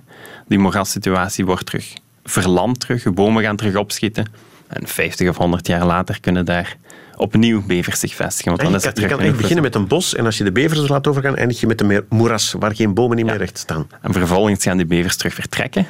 Die 0.48 0.58
moerassituatie 0.58 1.44
wordt 1.44 1.66
terug 1.66 1.92
verlamd 2.24 2.80
terug. 2.80 3.12
Bomen 3.12 3.42
gaan 3.42 3.56
terug 3.56 3.76
opschieten. 3.76 4.26
En 4.66 4.86
50 4.86 5.28
of 5.28 5.36
100 5.36 5.66
jaar 5.66 5.86
later 5.86 6.20
kunnen 6.20 6.44
daar 6.44 6.76
opnieuw 7.16 7.62
bevers 7.66 8.00
zich 8.00 8.14
vestigen. 8.14 8.50
Want 8.50 8.62
dan 8.62 8.70
je 8.70 8.76
is 8.76 8.82
kan, 8.82 8.92
er 8.94 9.00
je 9.00 9.08
kan 9.08 9.20
echt 9.20 9.36
beginnen 9.36 9.62
met 9.62 9.74
een 9.74 9.86
bos 9.86 10.14
en 10.14 10.24
als 10.24 10.38
je 10.38 10.44
de 10.44 10.52
bevers 10.52 10.80
er 10.80 10.88
laat 10.90 11.06
overgaan, 11.06 11.36
eindig 11.36 11.60
je 11.60 11.66
met 11.66 11.80
een 11.80 11.86
meer 11.86 12.04
moeras 12.08 12.54
waar 12.58 12.74
geen 12.74 12.94
bomen 12.94 13.16
niet 13.16 13.26
meer 13.26 13.36
recht 13.36 13.58
staan. 13.58 13.86
En 14.00 14.12
vervolgens 14.12 14.62
gaan 14.62 14.76
die 14.76 14.86
bevers 14.86 15.16
terug 15.16 15.34
vertrekken. 15.34 15.86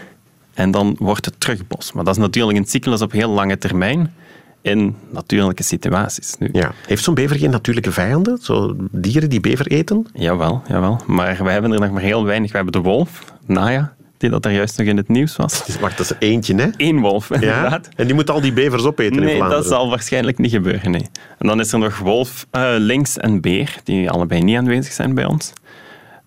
En 0.55 0.71
dan 0.71 0.97
wordt 0.99 1.25
het 1.25 1.41
terug 1.41 1.67
bos. 1.67 1.93
Maar 1.93 2.05
dat 2.05 2.17
is 2.17 2.23
natuurlijk 2.23 2.59
een 2.59 2.67
cyclus 2.67 3.01
op 3.03 3.13
heel 3.13 3.31
lange 3.31 3.59
termijn 3.59 4.15
in 4.63 4.97
natuurlijke 5.11 5.63
situaties. 5.63 6.37
Nu, 6.39 6.49
Ja. 6.53 6.73
Heeft 6.87 7.05
zo'n 7.05 7.15
bever 7.15 7.37
geen 7.37 7.51
natuurlijke 7.51 7.93
vijanden? 7.93 8.39
Zo 8.39 8.77
dieren 8.91 9.31
die 9.31 9.41
bever 9.41 9.67
eten? 9.67 10.07
Jawel, 10.15 10.63
jawel. 10.69 11.01
Maar 11.07 11.45
we 11.45 11.51
hebben 11.51 11.73
er 11.73 11.81
nog 11.81 11.91
maar 11.91 12.03
heel 12.03 12.25
weinig. 12.25 12.51
We 12.51 12.57
hebben 12.57 12.73
de 12.73 12.89
wolf, 12.89 13.25
Naya, 13.47 13.95
die 14.23 14.31
dat 14.31 14.43
daar 14.43 14.53
juist 14.53 14.79
nog 14.79 14.87
in 14.87 14.97
het 14.97 15.09
nieuws 15.09 15.37
was. 15.37 15.65
Dus 15.67 15.79
wacht, 15.79 15.97
dat 15.97 16.07
is 16.07 16.11
er 16.13 16.17
eentje, 16.29 16.55
hè? 16.55 16.69
Eén 16.77 17.01
wolf, 17.01 17.29
Ja? 17.29 17.35
inderdaad. 17.35 17.89
En 17.97 18.07
die 18.07 18.15
moet 18.15 18.31
al 18.31 18.41
die 18.41 18.53
bevers 18.53 18.85
opeten 18.85 19.17
in 19.17 19.23
Nee, 19.25 19.37
Vlaanderen. 19.37 19.63
dat 19.63 19.73
zal 19.73 19.89
waarschijnlijk 19.89 20.39
niet 20.39 20.51
gebeuren. 20.51 20.91
Nee. 20.91 21.07
En 21.39 21.47
dan 21.47 21.61
is 21.61 21.73
er 21.73 21.79
nog 21.79 21.99
wolf, 21.99 22.47
eh, 22.51 22.71
lynx 22.79 23.17
en 23.19 23.41
beer, 23.41 23.77
die 23.85 24.11
allebei 24.11 24.43
niet 24.43 24.57
aanwezig 24.57 24.93
zijn 24.93 25.15
bij 25.15 25.25
ons. 25.25 25.53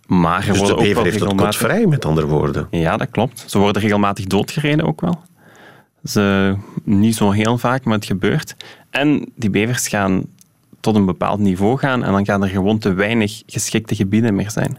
Maar 0.07 0.47
er 0.47 0.53
Dus 0.53 0.61
de 0.61 0.75
bever 0.75 0.85
heeft 0.85 0.95
het 1.15 1.21
regelmatig... 1.23 1.57
vrij, 1.59 1.85
met 1.85 2.05
andere 2.05 2.27
woorden. 2.27 2.67
Ja, 2.71 2.97
dat 2.97 3.09
klopt. 3.11 3.43
Ze 3.47 3.57
worden 3.57 3.81
regelmatig 3.81 4.25
doodgereden 4.25 4.85
ook 4.85 5.01
wel. 5.01 5.21
Ze, 6.03 6.55
niet 6.83 7.15
zo 7.15 7.31
heel 7.31 7.57
vaak, 7.57 7.83
maar 7.83 7.95
het 7.95 8.05
gebeurt. 8.05 8.55
En 8.89 9.31
die 9.35 9.49
bevers 9.49 9.87
gaan 9.87 10.23
tot 10.79 10.95
een 10.95 11.05
bepaald 11.05 11.39
niveau 11.39 11.77
gaan 11.77 12.03
en 12.03 12.11
dan 12.11 12.25
gaan 12.25 12.43
er 12.43 12.49
gewoon 12.49 12.77
te 12.79 12.93
weinig 12.93 13.41
geschikte 13.45 13.95
gebieden 13.95 14.35
meer 14.35 14.51
zijn. 14.51 14.77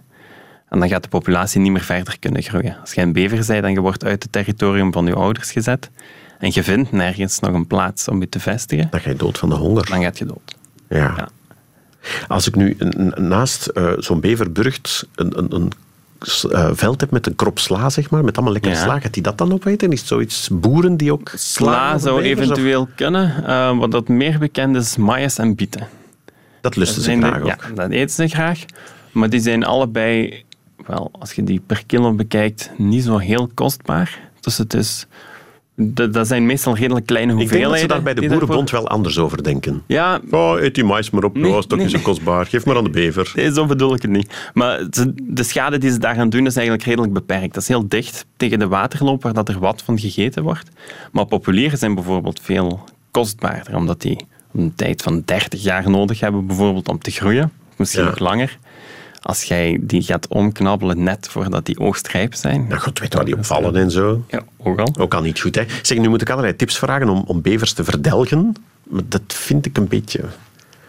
En 0.76 0.82
dan 0.82 0.90
gaat 0.90 1.02
de 1.02 1.08
populatie 1.08 1.60
niet 1.60 1.72
meer 1.72 1.80
verder 1.84 2.18
kunnen 2.18 2.42
groeien. 2.42 2.76
Als 2.80 2.92
je 2.92 3.00
een 3.00 3.12
bever 3.12 3.44
bent 3.46 3.64
en 3.64 3.72
je 3.72 3.80
wordt 3.80 4.04
uit 4.04 4.22
het 4.22 4.32
territorium 4.32 4.92
van 4.92 5.06
je 5.06 5.14
ouders 5.14 5.50
gezet 5.52 5.90
en 6.38 6.50
je 6.52 6.62
vindt 6.62 6.92
nergens 6.92 7.40
nog 7.40 7.52
een 7.54 7.66
plaats 7.66 8.08
om 8.08 8.20
je 8.20 8.28
te 8.28 8.40
vestigen, 8.40 8.88
Dan 8.90 9.00
ga 9.00 9.10
je 9.10 9.16
dood 9.16 9.38
van 9.38 9.48
de 9.48 9.54
honger. 9.54 9.86
dan 9.88 10.02
gaat 10.02 10.18
je 10.18 10.24
dood. 10.24 10.54
Ja. 10.88 10.96
Ja. 11.16 11.28
Als 12.28 12.46
ik 12.48 12.54
nu 12.56 12.76
naast 13.14 13.66
eh, 13.66 13.92
zo'n 13.98 14.20
beverburgt 14.20 15.06
een, 15.14 15.38
een, 15.38 15.54
een 15.54 15.72
eh, 16.50 16.70
veld 16.72 17.00
heb 17.00 17.10
met 17.10 17.26
een 17.26 17.34
krop 17.34 17.58
sla, 17.58 17.90
zeg 17.90 18.10
maar, 18.10 18.24
met 18.24 18.34
allemaal 18.34 18.52
lekker 18.52 18.70
Ja. 18.70 18.76
sla, 18.82 19.00
gaat 19.00 19.12
die 19.14 19.22
dat 19.22 19.38
dan 19.38 19.52
opeten? 19.52 19.92
Is 19.92 19.98
het 19.98 20.08
zoiets 20.08 20.48
boeren 20.52 20.96
die 20.96 21.12
ook 21.12 21.32
Sla 21.34 21.98
zou 21.98 22.16
of- 22.18 22.22
eventueel 22.24 22.88
kunnen. 22.96 23.44
Eh, 23.46 23.78
wat 23.78 23.90
dat 23.90 24.08
meer 24.08 24.38
bekend 24.38 24.76
is, 24.76 24.96
maïs 24.96 25.38
en 25.38 25.54
bieten. 25.54 25.88
Dat 26.60 26.76
lusten 26.76 27.02
ze 27.02 27.10
de- 27.10 27.16
graag 27.26 27.40
ook. 27.40 27.46
Ja, 27.46 27.56
dat 27.74 27.90
eten 27.90 28.14
ze 28.14 28.28
graag. 28.28 28.64
Maar 29.12 29.30
die 29.30 29.40
zijn 29.40 29.64
allebei, 29.64 30.44
wel, 30.86 31.10
als 31.18 31.32
je 31.32 31.42
die 31.42 31.60
per 31.66 31.82
kilo 31.86 32.12
bekijkt, 32.12 32.70
niet 32.76 33.04
zo 33.04 33.18
heel 33.18 33.50
kostbaar. 33.54 34.18
Dus 34.40 34.58
het 34.58 34.74
is... 34.74 35.06
Dat, 35.78 36.12
dat 36.12 36.26
zijn 36.26 36.46
meestal 36.46 36.76
redelijk 36.76 37.06
kleine 37.06 37.32
Ik 37.32 37.38
hoeveelheden. 37.38 37.70
denk 37.78 37.88
dat 37.88 37.96
ze 37.98 38.02
daar 38.04 38.14
bij 38.14 38.14
de 38.14 38.28
Boerenbond 38.28 38.70
daarvoor- 38.70 38.88
wel 38.88 38.96
anders 38.96 39.18
over 39.18 39.42
denken. 39.42 39.82
Ja, 39.86 40.20
Oh, 40.30 40.60
eet 40.60 40.74
die 40.74 40.84
mais 40.84 41.10
maar 41.10 41.24
op. 41.24 41.36
Nee, 41.36 41.50
oh, 41.52 41.58
is 41.58 41.66
toch 41.66 41.78
nee, 41.78 41.86
niet 41.86 41.96
zo 41.96 42.02
kostbaar. 42.02 42.46
Geef 42.46 42.64
maar 42.66 42.76
aan 42.76 42.84
de 42.84 42.90
bever. 42.90 43.32
nee, 43.34 43.52
zo 43.52 43.66
bedoel 43.66 43.94
ik 43.94 44.02
het 44.02 44.10
niet. 44.10 44.50
Maar 44.54 44.86
de 45.22 45.42
schade 45.42 45.78
die 45.78 45.90
ze 45.90 45.98
daaraan 45.98 46.28
doen 46.28 46.46
is 46.46 46.56
eigenlijk 46.56 46.86
redelijk 46.86 47.12
beperkt. 47.12 47.54
Dat 47.54 47.62
is 47.62 47.68
heel 47.68 47.88
dicht 47.88 48.26
tegen 48.36 48.58
de 48.58 48.68
waterloop 48.68 49.22
waar 49.22 49.32
dat 49.32 49.48
er 49.48 49.58
wat 49.58 49.82
van 49.82 49.98
gegeten 49.98 50.42
wordt. 50.42 50.68
Maar 51.12 51.26
populieren 51.26 51.78
zijn 51.78 51.94
bijvoorbeeld 51.94 52.40
veel 52.42 52.84
kostbaarder, 53.10 53.76
omdat 53.76 54.00
die 54.00 54.26
een 54.54 54.72
tijd 54.74 55.02
van 55.02 55.22
30 55.24 55.62
jaar 55.62 55.90
nodig 55.90 56.20
hebben 56.20 56.46
bijvoorbeeld 56.46 56.88
om 56.88 56.98
te 56.98 57.10
groeien. 57.10 57.52
Misschien 57.76 58.02
Ja. 58.02 58.08
nog 58.08 58.18
langer. 58.18 58.58
Als 59.26 59.42
jij 59.42 59.78
die 59.80 60.02
gaat 60.02 60.28
omknabbelen 60.28 61.02
net 61.02 61.28
voordat 61.28 61.66
die 61.66 61.78
oogstrijp 61.78 62.34
zijn. 62.34 62.66
Nou, 62.68 62.80
god 62.80 62.98
weet 62.98 63.14
waar 63.14 63.24
die 63.24 63.36
opvallen 63.36 63.76
en 63.76 63.90
zo. 63.90 64.24
Ja, 64.28 64.40
ook 64.62 64.78
al. 64.78 64.94
Ook 64.98 65.14
al 65.14 65.22
niet 65.22 65.40
goed, 65.40 65.54
hè. 65.54 65.64
Zeg, 65.82 65.98
nu 65.98 66.08
moet 66.08 66.20
ik 66.22 66.30
allerlei 66.30 66.56
tips 66.56 66.78
vragen 66.78 67.08
om, 67.08 67.24
om 67.26 67.42
bevers 67.42 67.72
te 67.72 67.84
verdelgen. 67.84 68.52
Maar 68.88 69.02
dat 69.08 69.22
vind 69.26 69.66
ik 69.66 69.76
een 69.76 69.88
beetje... 69.88 70.20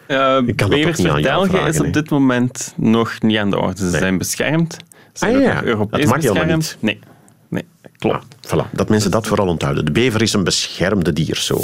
Uh, 0.07 0.37
Ik 0.45 0.55
kan 0.55 0.69
bevers 0.69 1.01
verdelgen 1.01 1.49
vragen, 1.49 1.67
is 1.67 1.79
op 1.79 1.93
dit 1.93 2.09
moment 2.09 2.73
nog 2.75 3.21
niet 3.21 3.37
aan 3.37 3.49
de 3.49 3.57
orde. 3.59 3.77
Ze 3.77 3.83
Nee. 3.83 3.99
zijn 3.99 4.17
beschermd. 4.17 4.73
Ze 5.13 5.25
Ah, 5.25 5.31
zijn 5.31 5.41
ja, 5.41 5.47
nog 5.47 5.55
dat 5.55 5.63
Europees 5.63 6.05
mag 6.05 6.21
helemaal 6.21 6.55
beschermd. 6.57 6.77
Nee, 6.79 6.99
nee, 7.47 7.63
klopt. 7.97 8.25
Ah, 8.49 8.65
voilà, 8.65 8.71
dat 8.71 8.89
mensen 8.89 9.11
dat 9.11 9.27
vooral 9.27 9.47
onthouden. 9.47 9.85
De 9.85 9.91
bever 9.91 10.21
is 10.21 10.33
een 10.33 10.43
beschermde 10.43 11.13
dier, 11.13 11.35
zo. 11.35 11.61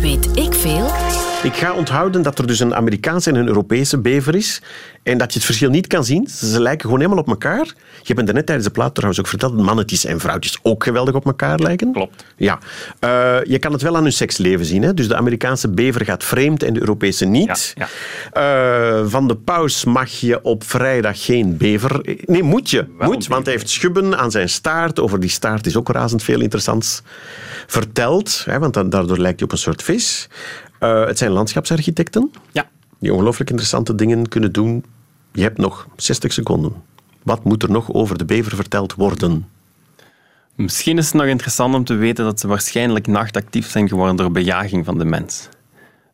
Weet 0.00 0.36
ik 0.36 0.54
veel? 0.54 0.86
Ik 1.42 1.54
ga 1.56 1.72
onthouden 1.74 2.22
dat 2.22 2.38
er 2.38 2.46
dus 2.46 2.60
een 2.60 2.74
Amerikaanse 2.74 3.30
en 3.30 3.36
een 3.36 3.46
Europese 3.46 3.98
bever 3.98 4.34
is. 4.34 4.62
En 5.02 5.18
dat 5.18 5.28
je 5.32 5.36
het 5.38 5.46
verschil 5.46 5.70
niet 5.70 5.86
kan 5.86 6.04
zien. 6.04 6.26
Ze 6.28 6.60
lijken 6.60 6.84
gewoon 6.84 7.00
helemaal 7.00 7.22
op 7.22 7.28
elkaar. 7.28 7.64
Je 8.02 8.14
hebt 8.14 8.26
me 8.26 8.32
net 8.32 8.46
tijdens 8.46 8.66
de 8.66 8.72
plaat 8.72 8.94
trouwens 8.94 9.20
ook 9.20 9.26
verteld 9.28 9.56
dat 9.56 9.64
mannetjes 9.64 10.04
en 10.04 10.20
vrouwtjes 10.20 10.58
ook 10.62 10.84
geweldig 10.84 11.14
op 11.14 11.24
elkaar 11.26 11.58
lijken. 11.58 11.92
Klopt. 11.92 12.24
Ja. 12.36 12.58
Eh, 12.98 13.36
je 13.44 13.58
kan 13.58 13.72
het 13.72 13.82
wel 13.82 13.96
aan 13.96 14.02
hun 14.02 14.12
seksleven 14.12 14.66
zien. 14.66 14.82
Hè? 14.82 14.94
Dus 14.94 15.08
de 15.08 15.16
Amerikaanse 15.16 15.68
bever 15.68 16.04
gaat 16.04 16.24
vreemd 16.24 16.62
en 16.62 16.74
de 16.74 16.80
Europese 16.80 17.24
niet. 17.24 17.74
Ja, 17.74 17.88
Eh, 18.32 19.02
van 19.06 19.28
de 19.28 19.36
paus 19.36 19.84
mag 19.84 20.10
je 20.10 20.42
op 20.42 20.64
vrijdag 20.64 21.24
geen 21.24 21.56
bever... 21.56 22.16
Nee, 22.24 22.42
moet 22.42 22.70
je. 22.70 22.86
Wel 22.98 23.08
moet, 23.08 23.26
want 23.26 23.44
hij 23.44 23.54
heeft 23.54 23.70
schubben 23.70 24.18
aan 24.18 24.30
zijn 24.30 24.48
staart. 24.48 25.00
Over 25.00 25.20
die 25.20 25.30
staart 25.30 25.66
is 25.66 25.76
ook 25.76 25.88
razend 25.88 26.22
veel 26.22 26.40
interessants 26.40 27.02
verteld. 27.66 28.42
Hè? 28.44 28.58
Want 28.58 28.74
daardoor 28.74 29.18
lijkt 29.18 29.38
hij 29.38 29.48
op 29.48 29.52
een 29.52 29.58
soort 29.58 29.82
vis. 29.82 30.28
Eh, 30.78 31.04
het 31.06 31.18
zijn 31.18 31.30
landschapsarchitecten 31.30 32.30
Ja. 32.52 32.68
die 32.98 33.12
ongelooflijk 33.12 33.50
interessante 33.50 33.94
dingen 33.94 34.28
kunnen 34.28 34.52
doen. 34.52 34.84
Je 35.32 35.42
hebt 35.42 35.58
nog 35.58 35.86
60 35.96 36.32
seconden. 36.32 36.72
Wat 37.22 37.44
moet 37.44 37.62
er 37.62 37.70
nog 37.70 37.92
over 37.92 38.18
de 38.18 38.24
bever 38.24 38.56
verteld 38.56 38.94
worden? 38.94 39.48
Misschien 40.54 40.98
is 40.98 41.04
het 41.04 41.14
nog 41.14 41.26
interessant 41.26 41.74
om 41.74 41.84
te 41.84 41.94
weten 41.94 42.24
dat 42.24 42.40
ze 42.40 42.46
waarschijnlijk 42.48 43.06
nachtactief 43.06 43.70
zijn 43.70 43.88
geworden 43.88 44.16
door 44.16 44.30
bejaging 44.30 44.84
van 44.84 44.98
de 44.98 45.04
mens. 45.04 45.48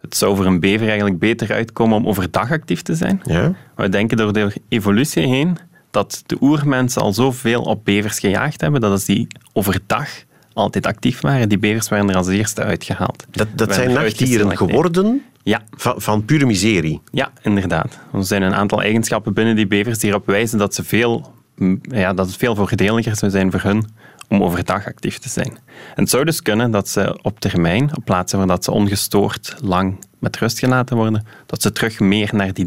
Het 0.01 0.17
zou 0.17 0.37
voor 0.37 0.47
een 0.47 0.61
bever 0.61 0.87
eigenlijk 0.89 1.19
beter 1.19 1.53
uitkomen 1.53 1.97
om 1.97 2.07
overdag 2.07 2.51
actief 2.51 2.83
te 2.83 2.95
zijn. 2.95 3.21
Ja? 3.25 3.55
We 3.77 3.89
denken 3.89 4.17
door 4.17 4.33
de 4.33 4.53
evolutie 4.69 5.27
heen 5.27 5.57
dat 5.91 6.23
de 6.27 6.37
oermensen 6.41 7.03
al 7.03 7.13
zoveel 7.13 7.63
op 7.63 7.85
bevers 7.85 8.19
gejaagd 8.19 8.61
hebben, 8.61 8.81
dat 8.81 8.91
als 8.91 9.05
die 9.05 9.27
overdag 9.53 10.09
altijd 10.55 10.87
actief 10.87 11.21
waren, 11.21 11.49
die 11.49 11.59
bevers 11.59 11.89
werden 11.89 12.11
er 12.11 12.17
als 12.17 12.29
eerste 12.29 12.63
uitgehaald. 12.63 13.25
Dat, 13.31 13.49
dat 13.55 13.75
zijn 13.75 13.91
er 13.91 14.03
nachtdieren 14.03 14.57
geworden 14.57 15.23
Ja, 15.43 15.63
van, 15.77 15.95
van 16.01 16.25
pure 16.25 16.47
miserie. 16.47 17.01
ja, 17.13 17.33
inderdaad. 17.43 17.99
Er 18.13 18.25
zijn 18.25 18.43
een 18.43 18.55
aantal 18.55 18.83
eigenschappen 18.83 19.35
binnen 19.35 19.57
die 19.57 19.67
bevers 19.67 19.99
die 19.99 20.11
erop 20.11 20.27
wijzen 20.27 20.59
dat, 20.59 20.75
ze 20.75 20.85
veel, 20.85 21.33
m, 21.57 21.77
ja, 21.83 22.13
dat 22.13 22.27
het 22.27 22.37
veel 22.37 22.55
voordeliger 22.55 23.17
zou 23.17 23.31
zijn 23.31 23.51
voor 23.51 23.61
hun 23.61 23.87
om 24.29 24.43
overdag 24.43 24.87
actief 24.87 25.19
te 25.19 25.29
zijn. 25.29 25.51
En 25.95 26.03
het 26.03 26.11
zou 26.11 26.25
dus 26.25 26.43
kunnen 26.43 26.71
dat 26.71 26.89
ze 26.89 27.19
op 27.23 27.41
termijn, 27.41 27.97
op 27.97 28.05
plaatsen 28.05 28.39
waar 28.39 28.47
dat 28.47 28.65
ze 28.65 28.71
ongestoord 28.71 29.55
lang 29.61 29.99
met 30.19 30.37
rust 30.37 30.59
gelaten 30.59 30.97
worden, 30.97 31.27
dat 31.47 31.63
ze 31.63 31.73
terug 31.73 32.01
meer 32.01 32.31
naar 32.33 32.53
die 32.55 32.65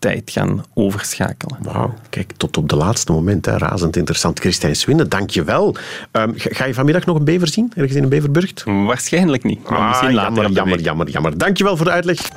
dagactiviteit 0.00 0.30
gaan 0.30 0.64
overschakelen. 0.74 1.58
Wauw, 1.62 1.94
kijk, 2.10 2.32
tot 2.36 2.56
op 2.56 2.68
de 2.68 2.76
laatste 2.76 3.12
moment. 3.12 3.46
Hè. 3.46 3.56
Razend 3.58 3.96
interessant. 3.96 4.40
Christijn 4.40 4.76
Swinde, 4.76 5.08
dank 5.08 5.30
je 5.30 5.44
wel. 5.44 5.76
Ehm, 6.10 6.30
ga 6.34 6.48
ga 6.52 6.64
je 6.64 6.74
vanmiddag 6.74 7.06
nog 7.06 7.16
een 7.18 7.24
bever 7.24 7.48
zien? 7.48 7.72
Ergens 7.74 7.96
in 7.96 8.02
een 8.02 8.08
beverburgt? 8.08 8.62
Waarschijnlijk 8.64 9.44
niet, 9.44 9.68
maar 9.68 9.78
Ah, 9.78 9.88
misschien 9.88 10.14
later 10.14 10.34
jammer, 10.34 10.52
jammer, 10.52 10.80
jammer, 10.80 11.08
jammer. 11.10 11.38
Dank 11.38 11.56
je 11.56 11.64
wel 11.64 11.76
voor 11.76 11.86
de 11.86 11.92
uitleg. 11.92 12.28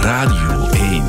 Radio 0.00 0.68
1. 0.72 1.04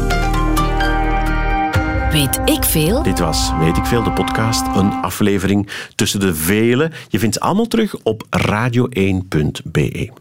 Weet 2.12 2.40
ik 2.46 2.64
veel? 2.64 3.04
Dit 3.04 3.20
was 3.20 3.52
Weet 3.60 3.78
ik 3.78 3.86
Veel, 3.86 4.04
de 4.04 4.12
podcast. 4.12 4.66
Een 4.76 4.92
aflevering 4.92 5.70
tussen 5.96 6.20
de 6.20 6.36
vele. 6.36 6.92
Je 7.08 7.20
vindt 7.20 7.36
ze 7.36 7.42
allemaal 7.42 7.68
terug 7.68 7.96
op 8.04 8.24
radio1.be. 8.50 10.12